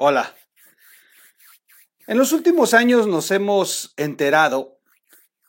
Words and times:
Hola. 0.00 0.32
En 2.06 2.18
los 2.18 2.30
últimos 2.30 2.72
años 2.72 3.08
nos 3.08 3.32
hemos 3.32 3.94
enterado 3.96 4.78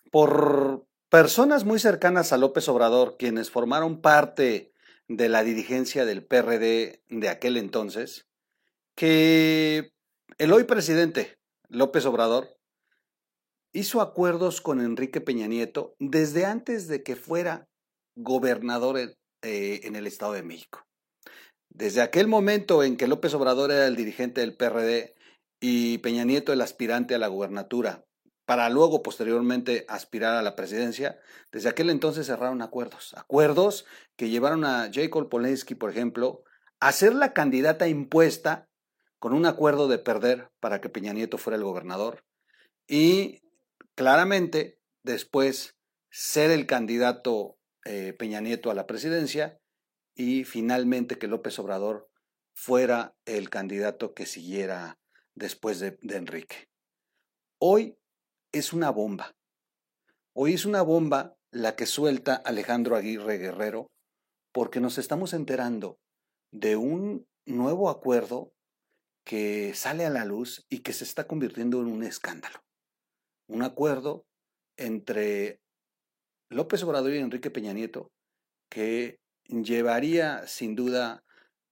por 0.10 0.88
personas 1.08 1.66
muy 1.66 1.78
cercanas 1.78 2.34
a 2.34 2.40
López 2.40 2.68
Obrador, 2.68 3.16
quienes 3.20 3.52
formaron 3.52 4.02
parte 4.02 4.74
de 5.08 5.30
la 5.30 5.44
dirigencia 5.44 6.04
del 6.04 6.26
PRD 6.26 7.04
de 7.10 7.30
aquel 7.30 7.58
entonces, 7.58 8.28
que 8.96 9.94
el 10.40 10.52
hoy 10.52 10.64
presidente 10.64 11.38
López 11.68 12.08
Obrador 12.08 12.58
hizo 13.72 14.02
acuerdos 14.02 14.62
con 14.62 14.82
Enrique 14.82 15.22
Peña 15.22 15.46
Nieto 15.46 15.96
desde 16.00 16.48
antes 16.48 16.88
de 16.88 17.04
que 17.04 17.16
fuera 17.16 17.70
gobernador 18.16 18.98
en, 18.98 19.16
eh, 19.44 19.82
en 19.84 19.96
el 19.96 20.08
Estado 20.08 20.34
de 20.34 20.42
México. 20.42 20.89
Desde 21.80 22.02
aquel 22.02 22.28
momento 22.28 22.84
en 22.84 22.98
que 22.98 23.08
López 23.08 23.34
Obrador 23.34 23.72
era 23.72 23.88
el 23.88 23.96
dirigente 23.96 24.42
del 24.42 24.54
PRD 24.54 25.16
y 25.62 26.00
Peña 26.00 26.26
Nieto 26.26 26.52
el 26.52 26.60
aspirante 26.60 27.16
a 27.16 27.20
la 27.20 27.30
gubernatura, 27.30 28.04
para 28.46 28.70
luego 28.70 29.02
posteriormente 29.02 29.86
aspirar 29.88 30.36
a 30.36 30.42
la 30.42 30.58
presidencia, 30.58 31.22
desde 31.54 31.70
aquel 31.70 31.90
entonces 31.90 32.28
cerraron 32.28 32.62
acuerdos. 32.62 33.14
Acuerdos 33.16 33.86
que 34.18 34.28
llevaron 34.28 34.66
a 34.66 34.92
Jacob 34.94 35.30
Polensky, 35.30 35.74
por 35.74 35.90
ejemplo, 35.90 36.44
a 36.82 36.92
ser 36.92 37.16
la 37.16 37.32
candidata 37.32 37.88
impuesta 37.88 38.68
con 39.18 39.32
un 39.32 39.46
acuerdo 39.46 39.88
de 39.88 40.00
perder 40.00 40.50
para 40.60 40.82
que 40.82 40.90
Peña 40.90 41.14
Nieto 41.14 41.38
fuera 41.38 41.56
el 41.56 41.64
gobernador 41.64 42.26
y 42.90 43.40
claramente 43.96 44.82
después 45.06 45.78
ser 46.12 46.52
el 46.52 46.66
candidato 46.66 47.58
eh, 47.86 48.12
Peña 48.20 48.42
Nieto 48.42 48.70
a 48.70 48.74
la 48.74 48.86
presidencia 48.86 49.62
y 50.20 50.44
finalmente 50.44 51.18
que 51.18 51.30
López 51.30 51.58
Obrador 51.60 52.10
fuera 52.54 53.16
el 53.24 53.50
candidato 53.50 54.14
que 54.14 54.26
siguiera 54.26 55.00
después 55.34 55.80
de, 55.80 55.98
Enrique. 56.10 56.68
Hoy 57.58 57.98
es 58.52 58.74
una 58.74 58.90
bomba. 58.90 59.38
Hoy 60.34 60.56
es 60.56 60.66
una 60.66 60.82
bomba 60.82 61.38
la 61.52 61.78
que 61.78 61.86
suelta 61.86 62.36
Alejandro 62.36 62.98
Aguirre 62.98 63.38
Guerrero 63.38 63.92
porque 64.52 64.82
nos 64.82 64.98
estamos 64.98 65.32
enterando 65.32 66.02
de 66.52 66.76
un 66.76 67.26
nuevo 67.46 67.90
acuerdo 67.90 68.52
que 69.24 69.74
sale 69.74 70.06
a 70.06 70.10
la 70.10 70.26
luz 70.26 70.66
y 70.68 70.80
que 70.80 70.92
se 70.92 71.06
está 71.06 71.28
convirtiendo 71.28 71.80
en 71.80 71.88
un 71.88 72.04
escándalo. 72.04 72.60
Un 73.48 73.64
acuerdo 73.64 74.26
entre 74.76 75.62
López 76.50 76.84
Obrador 76.84 77.14
y 77.14 77.20
Enrique 77.20 77.52
Peña 77.52 77.72
Nieto 77.72 78.12
que 78.70 79.22
llevaría 79.50 80.48
sin 80.48 80.76
duda 80.76 81.24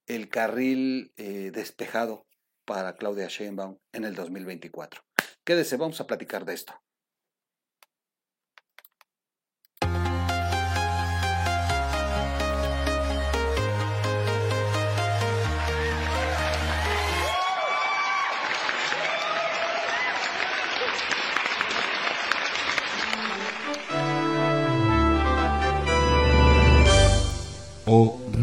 el 0.08 0.30
carril 0.30 1.14
eh, 1.17 1.52
despejado 1.53 2.25
para 2.66 2.95
Claudia 2.95 3.28
Sheinbaum 3.28 3.78
en 3.94 4.03
el 4.03 4.16
2024. 4.16 5.02
Quédese, 5.44 5.78
vamos 5.78 6.02
a 6.02 6.08
platicar 6.08 6.45
de 6.45 6.53
esto. 6.53 6.73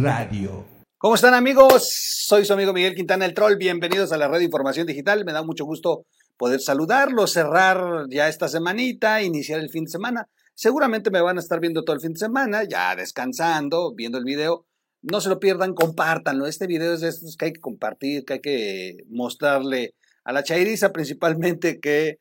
Radio. 0.05 0.67
¿Cómo 0.99 1.15
están 1.15 1.33
amigos? 1.33 1.89
Soy 1.89 2.45
su 2.45 2.53
amigo 2.53 2.75
Miguel 2.75 2.95
Quintana 2.95 3.25
el 3.25 3.33
Troll. 3.33 3.57
Bienvenidos 3.57 4.13
a 4.13 4.19
la 4.19 4.29
red 4.29 4.37
de 4.37 4.45
información 4.45 4.87
digital. 4.87 5.25
Me 5.25 5.33
da 5.33 5.43
mucho 5.43 5.65
gusto 5.65 6.05
poder 6.37 6.61
saludarlos, 6.61 7.33
cerrar 7.33 8.05
ya 8.11 8.29
esta 8.29 8.49
semanita, 8.49 9.23
iniciar 9.23 9.61
el 9.61 9.71
fin 9.71 9.85
de 9.85 9.91
semana. 9.91 10.29
Seguramente 10.55 11.11
me 11.11 11.23
van 11.23 11.39
a 11.39 11.41
estar 11.41 11.59
viendo 11.59 11.85
todo 11.85 11.97
el 11.97 12.03
fin 12.03 12.13
de 12.13 12.19
semana, 12.19 12.65
ya 12.65 12.95
descansando, 12.95 13.95
viendo 13.95 14.19
el 14.19 14.25
video. 14.25 14.67
No 15.01 15.23
se 15.23 15.31
lo 15.31 15.41
pierdan, 15.41 15.73
compártanlo. 15.73 16.47
Este 16.47 16.67
video 16.67 16.93
es 16.93 17.01
de 17.01 17.09
estos 17.09 17.39
que 17.39 17.47
hay 17.47 17.53
que 17.55 17.61
compartir, 17.61 18.27
que 18.27 18.35
hay 18.35 18.41
que 18.43 18.97
mostrarle 19.09 19.95
a 20.23 20.35
la 20.35 20.43
chairiza 20.43 20.93
principalmente 20.93 21.81
que 21.81 22.19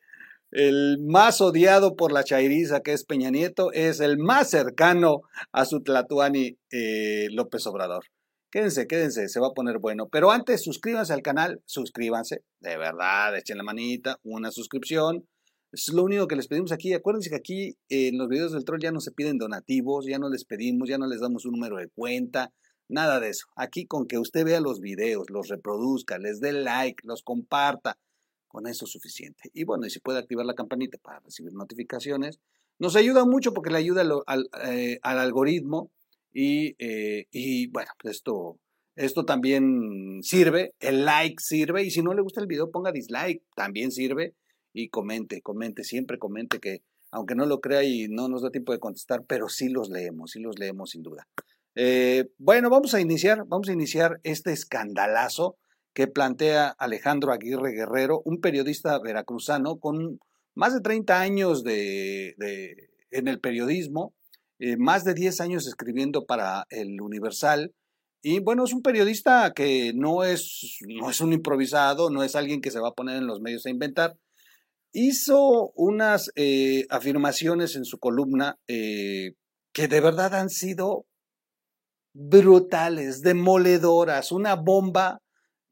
el 0.54 0.98
más 1.00 1.40
odiado 1.40 1.96
por 1.96 2.12
la 2.12 2.22
chairiza, 2.22 2.80
que 2.80 2.92
es 2.92 3.04
Peña 3.04 3.30
Nieto, 3.30 3.72
es 3.72 3.98
el 3.98 4.18
más 4.18 4.50
cercano 4.50 5.22
a 5.50 5.64
su 5.64 5.82
Tlatuani 5.82 6.56
eh, 6.70 7.26
López 7.32 7.66
Obrador. 7.66 8.04
Quédense, 8.52 8.86
quédense, 8.86 9.28
se 9.28 9.40
va 9.40 9.48
a 9.48 9.52
poner 9.52 9.80
bueno. 9.80 10.08
Pero 10.08 10.30
antes, 10.30 10.62
suscríbanse 10.62 11.12
al 11.12 11.22
canal, 11.22 11.60
suscríbanse, 11.66 12.44
de 12.60 12.76
verdad, 12.78 13.36
echen 13.36 13.58
la 13.58 13.64
manita, 13.64 14.20
una 14.22 14.52
suscripción. 14.52 15.26
Es 15.72 15.92
lo 15.92 16.04
único 16.04 16.28
que 16.28 16.36
les 16.36 16.46
pedimos 16.46 16.70
aquí. 16.70 16.92
Acuérdense 16.92 17.30
que 17.30 17.36
aquí 17.36 17.76
eh, 17.88 18.08
en 18.08 18.18
los 18.18 18.28
videos 18.28 18.52
del 18.52 18.64
troll 18.64 18.80
ya 18.80 18.92
no 18.92 19.00
se 19.00 19.10
piden 19.10 19.38
donativos, 19.38 20.06
ya 20.06 20.20
no 20.20 20.30
les 20.30 20.44
pedimos, 20.44 20.88
ya 20.88 20.98
no 20.98 21.08
les 21.08 21.20
damos 21.20 21.46
un 21.46 21.54
número 21.54 21.78
de 21.78 21.88
cuenta, 21.88 22.52
nada 22.88 23.18
de 23.18 23.30
eso. 23.30 23.46
Aquí 23.56 23.86
con 23.86 24.06
que 24.06 24.18
usted 24.18 24.44
vea 24.44 24.60
los 24.60 24.78
videos, 24.78 25.30
los 25.30 25.48
reproduzca, 25.48 26.18
les 26.18 26.38
dé 26.38 26.52
like, 26.52 27.02
los 27.04 27.24
comparta, 27.24 27.98
con 28.54 28.68
eso 28.68 28.84
es 28.84 28.92
suficiente. 28.92 29.50
Y 29.52 29.64
bueno, 29.64 29.84
y 29.84 29.90
si 29.90 29.98
puede 29.98 30.20
activar 30.20 30.46
la 30.46 30.54
campanita 30.54 30.96
para 30.98 31.18
recibir 31.18 31.52
notificaciones, 31.54 32.38
nos 32.78 32.94
ayuda 32.94 33.24
mucho 33.24 33.52
porque 33.52 33.70
le 33.70 33.78
ayuda 33.78 34.04
al, 34.26 34.48
eh, 34.64 35.00
al 35.02 35.18
algoritmo 35.18 35.90
y, 36.32 36.76
eh, 36.78 37.26
y 37.32 37.66
bueno, 37.66 37.90
pues 38.00 38.16
esto, 38.16 38.60
esto 38.94 39.24
también 39.24 40.20
sirve, 40.22 40.72
el 40.78 41.04
like 41.04 41.42
sirve 41.42 41.82
y 41.82 41.90
si 41.90 42.00
no 42.02 42.14
le 42.14 42.22
gusta 42.22 42.40
el 42.40 42.46
video 42.46 42.70
ponga 42.70 42.92
dislike, 42.92 43.42
también 43.56 43.90
sirve 43.90 44.36
y 44.72 44.88
comente, 44.88 45.42
comente, 45.42 45.82
siempre 45.82 46.20
comente 46.20 46.60
que 46.60 46.82
aunque 47.10 47.34
no 47.34 47.46
lo 47.46 47.60
crea 47.60 47.82
y 47.82 48.06
no 48.08 48.28
nos 48.28 48.42
da 48.42 48.50
tiempo 48.50 48.72
de 48.72 48.78
contestar, 48.78 49.24
pero 49.26 49.48
sí 49.48 49.68
los 49.68 49.88
leemos, 49.88 50.30
sí 50.30 50.40
los 50.40 50.60
leemos 50.60 50.90
sin 50.90 51.02
duda. 51.02 51.26
Eh, 51.74 52.28
bueno, 52.38 52.70
vamos 52.70 52.94
a 52.94 53.00
iniciar, 53.00 53.44
vamos 53.46 53.68
a 53.68 53.72
iniciar 53.72 54.20
este 54.22 54.52
escandalazo 54.52 55.56
que 55.94 56.08
plantea 56.08 56.68
Alejandro 56.68 57.32
Aguirre 57.32 57.72
Guerrero, 57.72 58.20
un 58.24 58.40
periodista 58.40 58.98
veracruzano 58.98 59.78
con 59.78 60.18
más 60.54 60.74
de 60.74 60.80
30 60.80 61.20
años 61.20 61.62
de, 61.62 62.34
en 63.10 63.28
el 63.28 63.40
periodismo, 63.40 64.12
eh, 64.58 64.76
más 64.76 65.04
de 65.04 65.14
10 65.14 65.40
años 65.40 65.66
escribiendo 65.66 66.26
para 66.26 66.66
el 66.70 67.00
Universal. 67.00 67.72
Y 68.22 68.40
bueno, 68.40 68.64
es 68.64 68.72
un 68.72 68.82
periodista 68.82 69.52
que 69.54 69.92
no 69.94 70.24
es, 70.24 70.78
no 70.88 71.10
es 71.10 71.20
un 71.20 71.32
improvisado, 71.32 72.10
no 72.10 72.22
es 72.22 72.34
alguien 72.34 72.60
que 72.60 72.70
se 72.70 72.80
va 72.80 72.88
a 72.88 72.94
poner 72.94 73.16
en 73.16 73.26
los 73.26 73.40
medios 73.40 73.66
a 73.66 73.70
inventar. 73.70 74.16
Hizo 74.92 75.72
unas 75.74 76.30
eh, 76.34 76.86
afirmaciones 76.88 77.76
en 77.76 77.84
su 77.84 77.98
columna 77.98 78.56
eh, 78.68 79.34
que 79.72 79.88
de 79.88 80.00
verdad 80.00 80.34
han 80.34 80.50
sido 80.50 81.06
brutales, 82.14 83.22
demoledoras, 83.22 84.30
una 84.30 84.54
bomba 84.54 85.20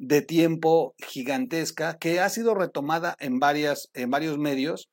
de 0.03 0.21
tiempo 0.21 0.97
gigantesca 0.99 1.97
que 1.97 2.19
ha 2.19 2.29
sido 2.29 2.57
retomada 2.57 3.17
en, 3.21 3.39
varias, 3.39 3.89
en 3.95 4.11
varios 4.11 4.37
medios 4.37 4.91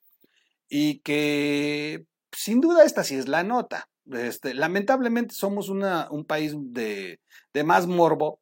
y 0.69 0.99
que 0.99 2.05
sin 2.31 2.61
duda 2.61 2.83
esta 2.83 3.03
sí 3.03 3.15
es 3.15 3.27
la 3.27 3.43
nota. 3.43 3.89
Este, 4.11 4.53
lamentablemente 4.53 5.33
somos 5.33 5.69
una, 5.69 6.07
un 6.11 6.25
país 6.25 6.53
de, 6.55 7.19
de 7.55 7.63
más 7.63 7.87
morbo 7.87 8.39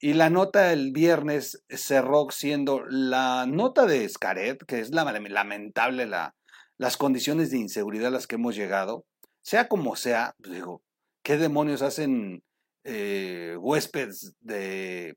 y 0.00 0.14
la 0.14 0.28
nota 0.28 0.72
el 0.72 0.90
viernes 0.90 1.62
cerró 1.68 2.26
siendo 2.30 2.84
la 2.88 3.46
nota 3.46 3.86
de 3.86 4.08
Scaret, 4.08 4.64
que 4.66 4.80
es 4.80 4.90
la, 4.90 5.04
lamentable 5.04 6.06
la, 6.06 6.34
las 6.78 6.96
condiciones 6.96 7.52
de 7.52 7.58
inseguridad 7.58 8.08
a 8.08 8.10
las 8.10 8.26
que 8.26 8.34
hemos 8.34 8.56
llegado. 8.56 9.04
Sea 9.42 9.68
como 9.68 9.94
sea, 9.94 10.34
digo, 10.38 10.82
¿qué 11.22 11.36
demonios 11.36 11.82
hacen 11.82 12.42
eh, 12.82 13.56
huéspedes 13.60 14.34
de 14.40 15.16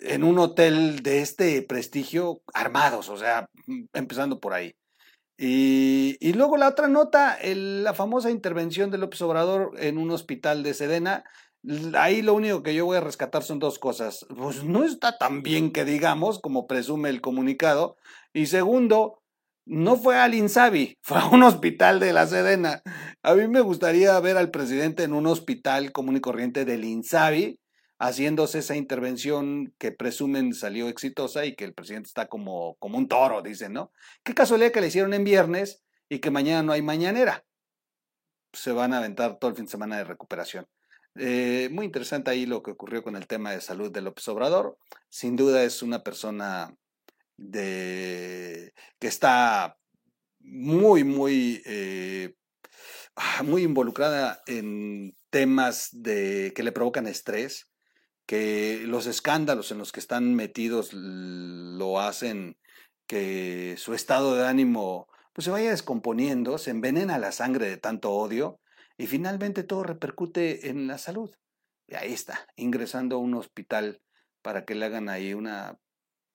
en 0.00 0.24
un 0.24 0.38
hotel 0.38 1.02
de 1.02 1.20
este 1.20 1.62
prestigio 1.62 2.42
armados, 2.54 3.08
o 3.08 3.16
sea, 3.16 3.48
mm, 3.66 3.84
empezando 3.94 4.40
por 4.40 4.54
ahí. 4.54 4.74
Y, 5.38 6.32
luego 6.34 6.56
la 6.56 6.68
otra 6.68 6.88
nota, 6.88 7.36
la 7.42 7.94
famosa 7.94 8.30
intervención 8.30 8.90
de 8.90 8.98
López 8.98 9.20
Obrador 9.22 9.72
en 9.78 9.98
un 9.98 10.10
hospital 10.12 10.62
de 10.62 10.74
Sedena. 10.74 11.24
Ahí 11.94 12.22
lo 12.22 12.34
único 12.34 12.62
que 12.62 12.74
yo 12.74 12.86
voy 12.86 12.96
a 12.98 13.00
rescatar 13.00 13.42
son 13.42 13.58
dos 13.58 13.78
cosas. 13.78 14.26
Pues 14.36 14.62
no 14.62 14.84
está 14.84 15.18
tan 15.18 15.42
bien 15.42 15.72
que 15.72 15.84
digamos, 15.84 16.38
como 16.40 16.66
presume 16.66 17.08
el 17.08 17.20
comunicado. 17.20 17.96
Y 18.32 18.46
segundo, 18.46 19.22
no 19.66 19.96
fue 19.96 20.16
al 20.16 20.34
Insabi, 20.34 20.98
fue 21.02 21.18
a 21.18 21.26
un 21.26 21.42
hospital 21.42 22.00
de 22.00 22.12
la 22.12 22.26
Sedena. 22.26 22.82
A 23.22 23.34
mí 23.34 23.48
me 23.48 23.60
gustaría 23.60 24.18
ver 24.20 24.36
al 24.36 24.50
presidente 24.50 25.04
en 25.04 25.12
un 25.12 25.26
hospital 25.26 25.92
común 25.92 26.16
y 26.16 26.20
corriente 26.20 26.64
del 26.64 26.84
Insabi, 26.84 27.58
haciéndose 28.02 28.58
esa 28.58 28.74
intervención 28.74 29.72
que 29.78 29.92
presumen 29.92 30.54
salió 30.54 30.88
exitosa 30.88 31.46
y 31.46 31.54
que 31.54 31.64
el 31.64 31.72
presidente 31.72 32.08
está 32.08 32.26
como, 32.26 32.74
como 32.80 32.98
un 32.98 33.06
toro, 33.06 33.42
dicen, 33.42 33.72
¿no? 33.72 33.92
Qué 34.24 34.34
casualidad 34.34 34.72
que 34.72 34.80
le 34.80 34.88
hicieron 34.88 35.14
en 35.14 35.22
viernes 35.22 35.84
y 36.08 36.18
que 36.18 36.32
mañana 36.32 36.64
no 36.64 36.72
hay 36.72 36.82
mañanera. 36.82 37.44
Se 38.52 38.72
van 38.72 38.92
a 38.92 38.98
aventar 38.98 39.38
todo 39.38 39.50
el 39.50 39.56
fin 39.56 39.66
de 39.66 39.70
semana 39.70 39.98
de 39.98 40.04
recuperación. 40.04 40.66
Eh, 41.14 41.68
muy 41.70 41.86
interesante 41.86 42.32
ahí 42.32 42.44
lo 42.44 42.60
que 42.60 42.72
ocurrió 42.72 43.04
con 43.04 43.14
el 43.14 43.28
tema 43.28 43.52
de 43.52 43.60
salud 43.60 43.92
de 43.92 44.00
López 44.00 44.26
Obrador. 44.26 44.78
Sin 45.08 45.36
duda 45.36 45.62
es 45.62 45.80
una 45.80 46.02
persona 46.02 46.74
de, 47.36 48.74
que 48.98 49.06
está 49.06 49.78
muy, 50.40 51.04
muy, 51.04 51.62
eh, 51.66 52.34
ah, 53.14 53.44
muy 53.44 53.62
involucrada 53.62 54.42
en 54.46 55.14
temas 55.30 55.90
de, 55.92 56.52
que 56.56 56.64
le 56.64 56.72
provocan 56.72 57.06
estrés, 57.06 57.71
que 58.32 58.84
los 58.86 59.06
escándalos 59.06 59.72
en 59.72 59.78
los 59.78 59.92
que 59.92 60.00
están 60.00 60.34
metidos 60.34 60.94
lo 60.94 62.00
hacen 62.00 62.56
que 63.06 63.74
su 63.76 63.92
estado 63.92 64.34
de 64.34 64.46
ánimo 64.46 65.06
pues, 65.34 65.44
se 65.44 65.50
vaya 65.50 65.68
descomponiendo, 65.68 66.56
se 66.56 66.70
envenena 66.70 67.18
la 67.18 67.30
sangre 67.30 67.68
de 67.68 67.76
tanto 67.76 68.10
odio 68.10 68.58
y 68.96 69.06
finalmente 69.06 69.64
todo 69.64 69.82
repercute 69.82 70.70
en 70.70 70.86
la 70.86 70.96
salud. 70.96 71.30
Y 71.86 71.94
ahí 71.94 72.14
está, 72.14 72.46
ingresando 72.56 73.16
a 73.16 73.18
un 73.18 73.34
hospital 73.34 74.00
para 74.40 74.64
que 74.64 74.76
le 74.76 74.86
hagan 74.86 75.10
ahí 75.10 75.34
una, 75.34 75.78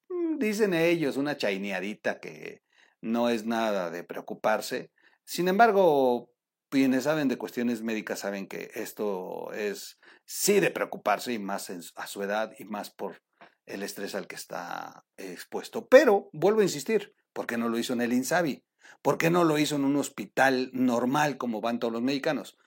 mm, 0.09 0.38
dicen 0.38 0.75
ellos, 0.75 1.17
una 1.17 1.35
chaineadita 1.35 2.19
que 2.19 2.61
no 3.01 3.27
es 3.27 3.47
nada 3.47 3.89
de 3.89 4.03
preocuparse. 4.03 4.91
Sin 5.25 5.47
embargo, 5.47 6.29
quienes 6.69 7.04
saben 7.04 7.28
de 7.28 7.38
cuestiones 7.38 7.81
médicas 7.81 8.19
saben 8.19 8.48
que 8.48 8.72
esto 8.75 9.52
es 9.54 10.00
sí 10.25 10.60
de 10.60 10.72
preocuparse 10.72 11.34
y 11.34 11.40
más 11.40 11.69
a 11.96 12.08
su 12.08 12.24
edad 12.24 12.54
y 12.60 12.66
más 12.66 12.90
por 12.90 13.22
el 13.66 13.84
estrés 13.84 14.16
al 14.16 14.28
que 14.28 14.36
está 14.36 15.06
expuesto. 15.18 15.88
Pero, 15.88 16.30
vuelvo 16.34 16.62
a 16.62 16.64
insistir, 16.64 17.14
¿por 17.34 17.48
qué 17.48 17.58
no 17.58 17.69
lo 17.69 17.78
hizo 17.78 17.94
en 17.94 18.02
el 18.02 18.14
INSABI? 18.14 18.64
¿Por 19.02 19.18
qué 19.18 19.30
no 19.30 19.44
lo 19.44 19.58
hizo 19.58 19.75
en 19.75 19.86
un 19.86 19.98
hospital 19.98 20.69
normal 20.74 21.38
como 21.38 21.62
van 21.62 21.80
todos 21.80 21.94
los 21.94 22.02
mexicanos? 22.02 22.58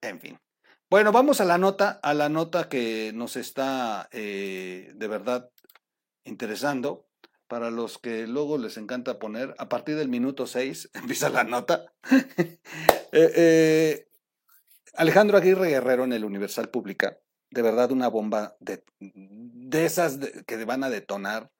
En 0.00 0.20
fin. 0.20 0.38
Bueno, 0.90 1.12
vamos 1.12 1.40
a 1.40 1.44
la 1.44 1.58
nota, 1.58 1.98
a 2.02 2.14
la 2.14 2.28
nota 2.28 2.68
que 2.68 3.12
nos 3.14 3.36
está 3.36 4.08
eh, 4.12 4.92
de 4.94 5.08
verdad 5.08 5.50
interesando. 6.24 7.06
Para 7.46 7.70
los 7.70 7.98
que 7.98 8.26
luego 8.26 8.58
les 8.58 8.76
encanta 8.76 9.18
poner, 9.18 9.54
a 9.58 9.68
partir 9.68 9.96
del 9.96 10.08
minuto 10.08 10.46
6 10.46 10.90
empieza 10.94 11.28
la 11.30 11.44
nota. 11.44 11.92
Eh, 13.16 13.30
eh, 13.36 14.08
Alejandro 14.94 15.38
Aguirre 15.38 15.68
Guerrero 15.68 16.02
en 16.02 16.12
el 16.12 16.24
Universal 16.24 16.68
publica, 16.68 17.20
de 17.50 17.62
verdad 17.62 17.92
una 17.92 18.08
bomba 18.08 18.56
de, 18.58 18.82
de 18.98 19.84
esas 19.84 20.18
que 20.48 20.64
van 20.64 20.82
a 20.82 20.90
detonar 20.90 21.52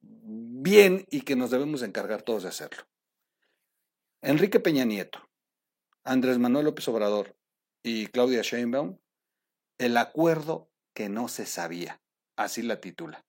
bien 0.00 1.04
y 1.10 1.22
que 1.22 1.34
nos 1.34 1.50
debemos 1.50 1.82
encargar 1.82 2.22
todos 2.22 2.44
de 2.44 2.50
hacerlo. 2.50 2.84
Enrique 4.22 4.60
Peña 4.60 4.84
Nieto, 4.84 5.28
Andrés 6.04 6.38
Manuel 6.38 6.66
López 6.66 6.86
Obrador 6.88 7.36
y 7.82 8.06
Claudia 8.06 8.42
Sheinbaum, 8.42 8.98
el 9.78 9.96
acuerdo 9.96 10.70
que 10.94 11.08
no 11.08 11.28
se 11.28 11.46
sabía, 11.46 12.00
así 12.36 12.62
la 12.62 12.80
titula. 12.80 13.24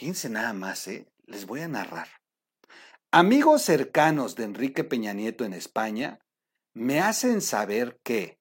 Fíjense 0.00 0.30
nada 0.30 0.54
más, 0.54 0.88
¿eh? 0.88 1.06
les 1.26 1.44
voy 1.44 1.60
a 1.60 1.68
narrar. 1.68 2.08
Amigos 3.10 3.60
cercanos 3.60 4.34
de 4.34 4.44
Enrique 4.44 4.82
Peña 4.82 5.12
Nieto 5.12 5.44
en 5.44 5.52
España 5.52 6.20
me 6.72 7.00
hacen 7.00 7.42
saber 7.42 8.00
que 8.02 8.38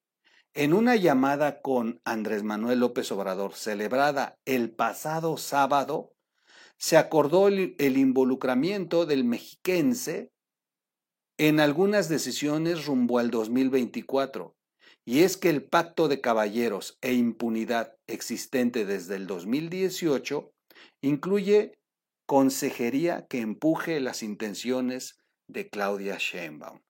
en 0.54 0.74
una 0.74 0.96
llamada 0.96 1.60
con 1.60 2.00
Andrés 2.06 2.44
Manuel 2.44 2.80
López 2.80 3.12
Obrador 3.12 3.56
celebrada 3.56 4.38
el 4.46 4.74
pasado 4.74 5.36
sábado, 5.36 6.14
se 6.78 6.96
acordó 6.96 7.50
el, 7.50 7.76
involucramiento 7.78 9.06
del 9.06 9.26
mexiquense 9.26 10.32
en 11.38 11.60
algunas 11.60 12.08
decisiones 12.08 12.86
rumbo 12.86 13.20
al 13.20 13.32
2024, 13.32 14.56
y 15.04 15.24
es 15.24 15.36
que 15.36 15.50
el 15.50 15.66
pacto 15.66 16.08
de 16.08 16.22
caballeros 16.22 16.98
e 17.02 17.16
impunidad 17.16 17.98
existente 18.08 18.86
desde 18.86 19.18
el 19.18 19.28
2018 19.28 20.54
incluye 21.02 21.80
consejería 22.26 23.26
que 23.28 23.40
empuje 23.40 24.00
las 24.00 24.24
intenciones 24.24 25.18
de 25.48 25.70
Claudia 25.70 26.18
Sheinbaum. 26.20 26.82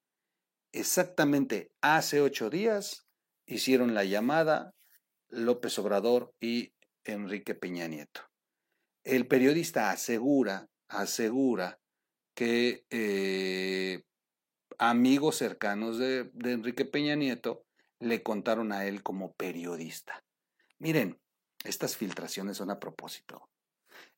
Exactamente 0.71 1.71
hace 1.81 2.21
ocho 2.21 2.49
días 2.49 3.07
hicieron 3.45 3.93
la 3.93 4.03
llamada 4.03 4.73
López 5.29 5.79
Obrador 5.79 6.33
y 6.39 6.73
Enrique 7.03 7.55
Peña 7.55 7.87
Nieto 7.87 8.29
el 9.03 9.27
periodista 9.27 9.91
asegura, 9.91 10.69
asegura 10.87 11.79
que 12.35 12.85
eh, 12.89 14.03
amigos 14.77 15.37
cercanos 15.37 15.97
de, 15.97 16.25
de 16.33 16.53
Enrique 16.53 16.85
Peña 16.85 17.15
Nieto 17.15 17.65
le 17.99 18.23
contaron 18.23 18.71
a 18.71 18.85
él 18.85 19.03
como 19.03 19.33
periodista. 19.33 20.23
Miren, 20.77 21.19
estas 21.63 21.97
filtraciones 21.97 22.57
son 22.57 22.71
a 22.71 22.79
propósito. 22.79 23.49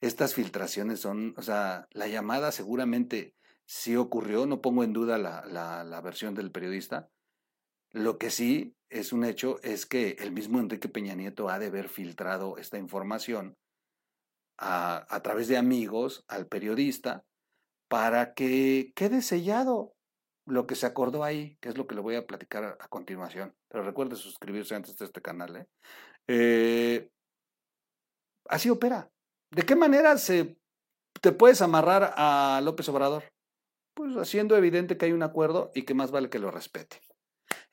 Estas 0.02 0.34
filtraciones 0.34 1.00
son, 1.00 1.34
o 1.38 1.42
sea, 1.42 1.88
la 1.92 2.08
llamada 2.08 2.52
seguramente 2.52 3.36
sí 3.66 3.96
ocurrió, 3.96 4.46
no 4.46 4.62
pongo 4.62 4.84
en 4.84 4.94
duda 4.94 5.18
la, 5.18 5.46
la, 5.46 5.84
la, 5.84 6.02
versión 6.02 6.34
del 6.34 6.52
periodista. 6.52 7.10
Lo 7.92 8.18
que 8.18 8.32
sí 8.32 8.76
es 8.90 9.14
un 9.14 9.24
hecho 9.24 9.60
es 9.64 9.86
que 9.86 10.18
el 10.20 10.32
mismo 10.32 10.60
Enrique 10.60 10.90
Peña 10.90 11.16
Nieto 11.16 11.50
ha 11.50 11.60
de 11.60 11.68
haber 11.68 11.88
filtrado 11.88 12.58
esta 12.58 12.78
información 12.78 13.56
a, 14.62 15.22
través 15.24 15.48
de 15.48 15.58
amigos 15.58 16.24
al 16.28 16.48
periodista 16.48 17.26
para 17.88 18.34
que 18.34 18.94
quede 18.96 19.22
sellado 19.22 19.94
lo 20.46 20.68
que 20.68 20.76
se 20.76 20.86
acordó 20.86 21.24
ahí, 21.24 21.58
que 21.62 21.70
es 21.70 21.78
lo 21.78 21.88
que 21.88 21.96
le 21.96 22.02
voy 22.02 22.16
a 22.16 22.26
platicar 22.26 22.78
a, 22.80 22.88
continuación. 22.88 23.56
Pero 23.70 23.84
recuerde 23.84 24.16
suscribirse 24.16 24.76
antes 24.76 24.98
de 24.98 25.06
este 25.06 25.22
canal. 25.22 25.56
¿eh? 25.56 25.68
Eh, 26.28 27.10
así 28.48 28.70
opera. 28.70 29.10
¿De 29.52 29.64
qué 29.64 29.76
manera 29.76 30.18
se 30.18 30.58
te 31.20 31.34
puedes 31.34 31.62
amarrar 31.62 32.14
a 32.16 32.62
López 32.64 32.88
Obrador? 32.88 33.24
Pues 33.94 34.16
haciendo 34.16 34.56
evidente 34.56 34.96
que 34.96 35.06
hay 35.06 35.12
un 35.12 35.24
acuerdo 35.24 35.72
y 35.76 35.84
que 35.84 35.94
más 35.94 36.10
vale 36.10 36.30
que 36.30 36.40
lo 36.40 36.52
respete. 36.52 37.02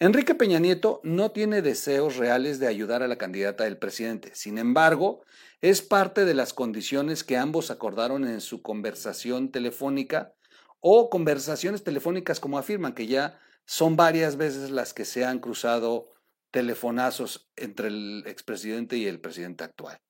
Enrique 0.00 0.34
Peña 0.34 0.58
Nieto 0.58 1.00
no 1.04 1.30
tiene 1.30 1.62
deseos 1.62 2.16
reales 2.16 2.58
de 2.58 2.66
ayudar 2.66 3.04
a 3.04 3.08
la 3.08 3.16
candidata 3.16 3.62
del 3.62 3.78
presidente. 3.78 4.34
Sin 4.34 4.58
embargo, 4.58 5.22
es 5.60 5.80
parte 5.80 6.24
de 6.24 6.34
las 6.34 6.52
condiciones 6.52 7.22
que 7.22 7.36
ambos 7.36 7.70
acordaron 7.70 8.26
en 8.26 8.40
su 8.40 8.60
conversación 8.60 9.52
telefónica 9.52 10.34
o 10.80 11.10
conversaciones 11.10 11.84
telefónicas 11.84 12.40
como 12.40 12.58
afirman 12.58 12.92
que 12.92 13.06
ya 13.06 13.40
son 13.66 13.94
varias 13.94 14.36
veces 14.36 14.70
las 14.70 14.94
que 14.94 15.04
se 15.04 15.24
han 15.24 15.38
cruzado 15.38 16.10
telefonazos 16.50 17.50
entre 17.54 17.86
el 17.86 18.24
expresidente 18.26 18.96
y 18.96 19.06
el 19.06 19.20
presidente 19.20 19.62
actual. 19.62 20.00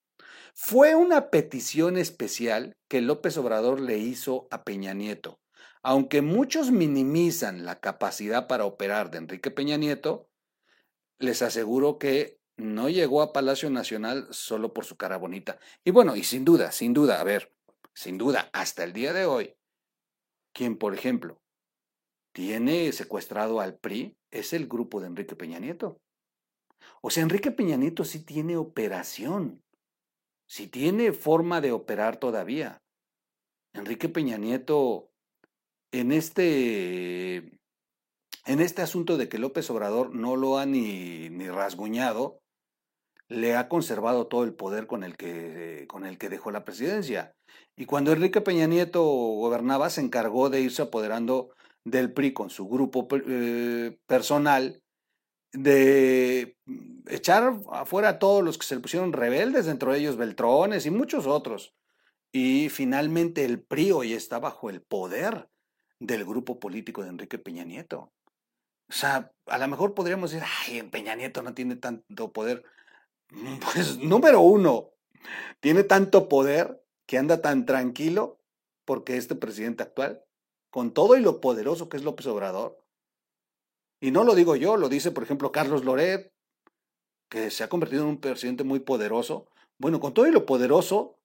Fue 0.61 0.97
una 0.97 1.31
petición 1.31 1.97
especial 1.97 2.77
que 2.89 3.01
López 3.01 3.39
Obrador 3.39 3.81
le 3.81 3.99
hizo 3.99 4.49
a 4.51 4.65
Peña 4.65 4.93
Nieto. 4.93 5.39
Aunque 5.85 6.21
muchos 6.21 6.73
minimizan 6.73 7.65
la 7.65 7.79
capacidad 7.79 8.49
para 8.49 8.65
operar 8.65 9.13
de 9.13 9.19
Enrique 9.19 9.53
Peña 9.53 9.77
Nieto, 9.77 10.29
les 11.21 11.43
aseguro 11.43 12.01
que 12.01 12.41
no 12.57 12.89
llegó 12.89 13.23
a 13.23 13.33
Palacio 13.33 13.71
Nacional 13.71 14.27
solo 14.33 14.75
por 14.75 14.85
su 14.85 14.97
cara 14.97 15.17
bonita. 15.17 15.61
Y 15.85 15.93
bueno, 15.93 16.17
y 16.17 16.25
sin 16.25 16.45
duda, 16.45 16.73
sin 16.73 16.93
duda, 16.93 17.21
a 17.21 17.25
ver, 17.25 17.55
sin 17.95 18.19
duda, 18.19 18.51
hasta 18.53 18.83
el 18.83 18.93
día 18.93 19.13
de 19.13 19.27
hoy, 19.27 19.55
quien, 20.53 20.77
por 20.77 20.93
ejemplo, 20.93 21.41
tiene 22.33 22.91
secuestrado 22.93 23.61
al 23.61 23.79
PRI 23.79 24.19
es 24.33 24.53
el 24.53 24.67
grupo 24.67 25.01
de 25.01 25.07
Enrique 25.07 25.37
Peña 25.37 25.61
Nieto. 25.61 26.01
O 27.01 27.11
sea, 27.11 27.23
Enrique 27.23 27.53
Peña 27.53 27.77
Nieto 27.77 28.05
sí 28.05 28.25
tiene 28.25 28.57
operación, 28.57 29.63
sí 30.49 30.67
tiene 30.67 31.13
forma 31.13 31.61
de 31.61 31.73
operar 31.73 32.17
todavía. 32.17 32.83
Enrique 33.75 34.09
Peña 34.09 34.39
Nieto, 34.39 35.11
en 35.93 36.11
este, 36.11 37.37
en 38.47 38.61
este 38.61 38.83
asunto 38.83 39.17
de 39.17 39.29
que 39.29 39.39
López 39.39 39.71
Obrador 39.71 40.15
no 40.15 40.37
lo 40.37 40.59
ha 40.59 40.67
ni, 40.67 41.29
ni 41.29 41.49
rasguñado, 41.49 42.41
le 43.29 43.57
ha 43.57 43.69
conservado 43.69 44.27
todo 44.27 44.45
el 44.45 44.55
poder 44.55 44.87
con 44.87 45.05
el 45.05 45.17
que, 45.17 45.87
con 45.87 46.07
el 46.07 46.19
que 46.19 46.31
dejó 46.31 46.51
la 46.51 46.65
presidencia. 46.65 47.35
Y 47.77 47.85
cuando 47.85 48.13
Enrique 48.13 48.41
Peña 48.41 48.67
Nieto 48.67 49.05
gobernaba, 49.05 49.91
se 49.91 50.01
encargó 50.01 50.51
de 50.51 50.63
irse 50.63 50.83
apoderando 50.83 51.51
del 51.85 52.13
PRI 52.13 52.33
con 52.33 52.51
su 52.51 52.69
grupo 52.69 53.07
eh, 53.11 53.99
personal, 54.07 54.83
de 55.53 56.57
echar 57.09 57.61
afuera 57.73 58.11
a 58.11 58.19
todos 58.19 58.45
los 58.45 58.59
que 58.59 58.67
se 58.67 58.75
le 58.75 58.81
pusieron 58.81 59.13
rebeldes, 59.13 59.67
dentro 59.67 59.93
de 59.93 59.99
ellos 59.99 60.17
Beltrones 60.17 60.87
y 60.87 60.91
muchos 60.91 61.27
otros. 61.27 61.75
Y 62.33 62.69
finalmente 62.69 63.45
el 63.45 63.63
PRI 63.63 63.93
hoy 63.93 64.13
está 64.13 64.39
bajo 64.39 64.71
el 64.71 64.83
poder 64.83 65.49
del 65.99 66.25
grupo 66.25 66.61
político 66.61 67.03
de 67.03 67.09
Enrique 67.09 67.39
Peña 67.39 67.65
Nieto. 67.65 68.13
O 68.89 68.93
sea, 68.93 69.33
a 69.47 69.59
lo 69.59 69.69
mejor 69.69 69.95
podríamos 69.95 70.31
decir, 70.31 70.47
ay, 70.67 70.83
Peña 70.85 71.15
Nieto 71.15 71.43
no 71.43 71.55
tiene 71.55 71.77
tanto 71.77 72.33
poder. 72.33 72.65
Mm, 73.31 73.59
pues 73.59 73.99
número 73.99 74.41
uno, 74.41 74.91
tiene 75.61 75.85
tanto 75.85 76.29
poder 76.29 76.83
que 77.07 77.19
anda 77.19 77.41
tan 77.41 77.67
tranquilo 77.67 78.39
porque 78.85 79.17
este 79.17 79.35
presidente 79.35 79.83
actual, 79.83 80.23
con 80.71 80.93
todo 80.93 81.17
y 81.17 81.21
lo 81.21 81.41
poderoso 81.41 81.89
que 81.89 81.97
es 81.97 82.05
López 82.05 82.27
Obrador, 82.27 82.79
Y 84.01 84.11
no 84.11 84.25
lo 84.25 84.35
digo 84.35 84.57
yo, 84.57 84.77
lo 84.77 84.89
dice, 84.89 85.11
por 85.11 85.23
ejemplo, 85.23 85.53
Carlos 85.53 85.85
Loret, 85.85 86.33
que 87.29 87.51
se 87.51 87.65
ha 87.65 87.69
convertido 87.69 88.03
en 88.03 88.09
un 88.09 88.21
presidente 88.21 88.65
muy 88.65 88.81
poderoso. 88.81 89.51
Bueno, 89.79 90.01
con 90.01 90.15
todo 90.15 90.27
y 90.27 90.33
lo 90.33 90.47
poderoso, 90.47 91.19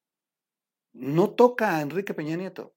no 0.93 1.31
toca 1.31 1.77
a 1.77 1.81
Enrique 1.81 2.13
Peña 2.13 2.35
Nieto. 2.35 2.73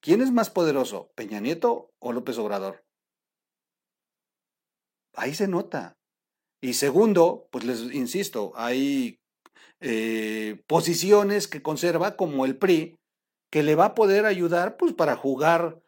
¿Quién 0.00 0.20
es 0.20 0.30
más 0.30 0.50
poderoso, 0.50 1.10
Peña 1.14 1.40
Nieto 1.40 1.92
o 1.98 2.12
López 2.12 2.38
Obrador? 2.38 2.84
Ahí 5.14 5.34
se 5.34 5.48
nota. 5.48 5.96
Y 6.60 6.74
segundo, 6.74 7.48
pues 7.50 7.64
les 7.64 7.94
insisto, 7.94 8.52
hay 8.54 9.20
eh, 9.80 10.62
posiciones 10.66 11.48
que 11.48 11.62
conserva 11.62 12.16
como 12.16 12.44
el 12.44 12.56
PRI, 12.56 12.96
que 13.50 13.62
le 13.62 13.74
va 13.74 13.86
a 13.86 13.94
poder 13.94 14.26
ayudar 14.26 14.76
pues 14.76 14.92
para 14.92 15.16
jugar 15.16 15.80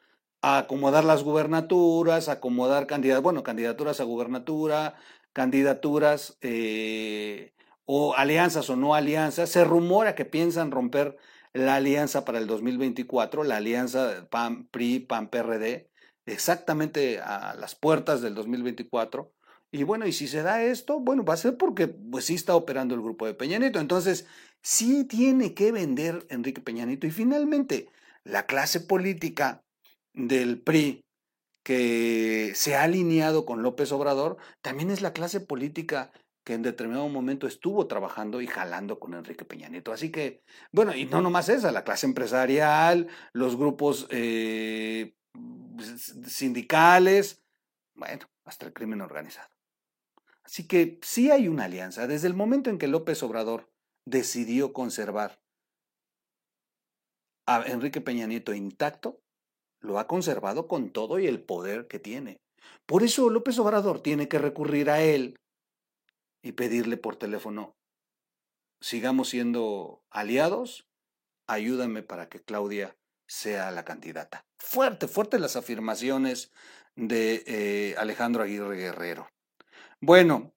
acomodar 0.55 1.05
las 1.05 1.25
gubernaturas, 1.25 2.29
acomodar 2.29 2.87
candidaturas, 2.87 3.23
bueno, 3.23 3.43
candidaturas 3.43 4.01
a 4.01 4.05
gubernatura, 4.05 4.95
candidaturas 5.33 6.39
eh, 6.41 7.53
o 7.85 8.15
alianzas 8.15 8.71
o 8.71 8.77
no 8.77 8.95
alianzas. 8.95 9.51
Se 9.51 9.65
rumora 9.65 10.15
que 10.15 10.25
piensan 10.25 10.71
romper 10.71 11.17
la 11.53 11.77
alianza 11.77 12.25
para 12.25 12.39
el 12.39 12.47
2024, 12.47 13.43
la 13.45 13.57
alianza 13.57 14.29
PAN, 14.31 14.69
PRI, 14.69 15.01
PAN, 15.01 15.31
PRD, 15.31 15.91
exactamente 16.27 17.21
a 17.21 17.55
las 17.55 17.75
puertas 17.75 18.23
del 18.23 18.35
2024. 18.35 19.33
Y 19.73 19.83
bueno, 19.83 20.07
y 20.07 20.13
si 20.13 20.29
se 20.29 20.43
da 20.43 20.63
esto, 20.63 21.01
bueno, 21.01 21.25
va 21.25 21.35
a 21.35 21.39
ser 21.39 21.57
porque 21.57 21.89
pues 21.89 22.27
sí 22.27 22.35
está 22.35 22.55
operando 22.55 22.95
el 22.95 23.03
grupo 23.03 23.27
de 23.27 23.35
Peña 23.35 23.59
Nieto. 23.59 23.81
Entonces, 23.81 24.27
sí 24.63 25.05
tiene 25.05 25.55
que 25.55 25.73
vender 25.73 26.25
Enrique 26.31 26.61
Peña 26.61 26.87
Nieto. 26.87 27.07
Y 27.07 27.11
finalmente, 27.11 27.89
la 28.25 28.47
clase 28.47 28.81
política 28.81 29.66
del 30.17 30.61
PRI 30.61 31.05
que 31.65 32.53
se 32.55 32.75
ha 32.75 32.83
alineado 32.85 33.45
con 33.45 33.63
López 33.63 33.93
Obrador, 33.93 34.39
también 34.63 34.91
es 34.91 35.03
la 35.03 35.13
clase 35.13 35.41
política 35.41 36.13
que 36.45 36.55
en 36.55 36.63
determinado 36.63 37.09
momento 37.09 37.49
estuvo 37.49 37.89
trabajando 37.89 38.41
y 38.41 38.47
jalando 38.47 39.01
con 39.01 39.15
Enrique 39.15 39.45
Peña 39.45 39.69
Nieto. 39.69 39.93
Así 39.93 40.13
que, 40.13 40.43
bueno, 40.71 40.95
y 40.95 41.05
no 41.07 41.21
nomás 41.21 41.49
esa, 41.49 41.73
la 41.73 41.83
clase 41.83 42.07
empresarial, 42.07 43.09
los 43.33 43.57
grupos 43.57 44.07
eh, 44.11 45.17
sindicales, 46.25 47.43
bueno, 47.97 48.27
hasta 48.45 48.67
el 48.67 48.73
crimen 48.73 49.01
organizado. 49.01 49.49
Así 50.45 50.69
que 50.69 51.01
sí 51.03 51.33
hay 51.33 51.49
una 51.49 51.65
alianza. 51.65 52.07
Desde 52.07 52.29
el 52.29 52.35
momento 52.35 52.71
en 52.71 52.79
que 52.79 52.87
López 52.87 53.21
Obrador 53.25 53.69
decidió 54.07 54.73
conservar 54.73 55.41
a 57.49 57.65
Enrique 57.67 58.01
Peña 58.01 58.29
Nieto 58.29 58.55
intacto, 58.55 59.21
lo 59.87 59.99
ha 59.99 60.07
conservado 60.07 60.67
con 60.67 60.91
todo 60.91 61.19
y 61.19 61.27
el 61.27 61.43
poder 61.43 61.87
que 61.87 61.99
tiene. 61.99 62.41
Por 62.85 63.03
eso 63.03 63.31
López 63.31 63.59
Obrador 63.59 64.01
tiene 64.01 64.29
que 64.29 64.39
recurrir 64.39 64.91
a 64.91 65.01
él 65.01 65.39
y 66.43 66.53
pedirle 66.53 66.97
por 66.97 67.17
teléfono, 67.17 67.77
sigamos 68.81 69.31
siendo 69.31 70.03
aliados, 70.11 70.87
ayúdame 71.47 72.03
para 72.03 72.29
que 72.29 72.43
Claudia 72.43 72.97
sea 73.27 73.71
la 73.71 73.85
candidata. 73.85 74.45
Fuerte, 74.59 75.09
fuerte 75.09 75.39
las 75.39 75.57
afirmaciones 75.57 76.53
de 76.95 77.45
eh, 77.47 77.95
Alejandro 77.99 78.43
Aguirre 78.43 78.77
Guerrero. 78.77 79.29
Bueno, 80.01 80.53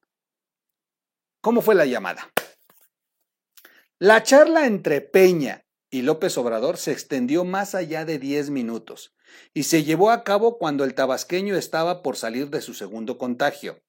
¿cómo 1.41 1.62
fue 1.62 1.75
la 1.75 1.86
llamada? 1.86 2.31
La 4.00 4.24
charla 4.24 4.65
entre 4.65 5.01
Peña 5.01 5.65
y 5.89 6.03
López 6.03 6.38
Obrador 6.38 6.77
se 6.77 6.91
extendió 6.91 7.43
más 7.46 7.74
allá 7.75 8.05
de 8.05 8.19
10 8.19 8.51
minutos 8.51 9.15
y 9.53 9.63
se 9.63 9.84
llevó 9.84 10.12
a 10.12 10.24
cabo 10.24 10.58
cuando 10.58 10.84
el 10.84 10.93
tabasqueño 10.93 11.55
estaba 11.55 12.01
por 12.03 12.15
salir 12.15 12.50
de 12.50 12.62
su 12.62 12.74
segundo 12.74 13.17
contagio. 13.17 13.81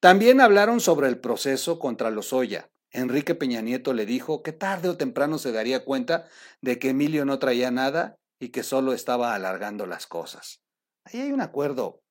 También 0.00 0.40
hablaron 0.40 0.80
sobre 0.80 1.08
el 1.08 1.18
proceso 1.18 1.78
contra 1.78 2.10
Lozoya. 2.10 2.70
Enrique 2.90 3.36
Peña 3.36 3.60
Nieto 3.60 3.92
le 3.92 4.04
dijo 4.04 4.42
que 4.42 4.52
tarde 4.52 4.88
o 4.88 4.96
temprano 4.96 5.38
se 5.38 5.52
daría 5.52 5.84
cuenta 5.84 6.26
de 6.60 6.80
que 6.80 6.90
Emilio 6.90 7.24
no 7.24 7.38
traía 7.38 7.70
nada 7.70 8.18
y 8.40 8.48
que 8.48 8.64
solo 8.64 8.92
estaba 8.92 9.34
alargando 9.34 9.86
las 9.86 10.06
cosas. 10.08 10.60
Ahí 11.04 11.20
hay 11.20 11.32
un 11.32 11.40
acuerdo. 11.40 12.02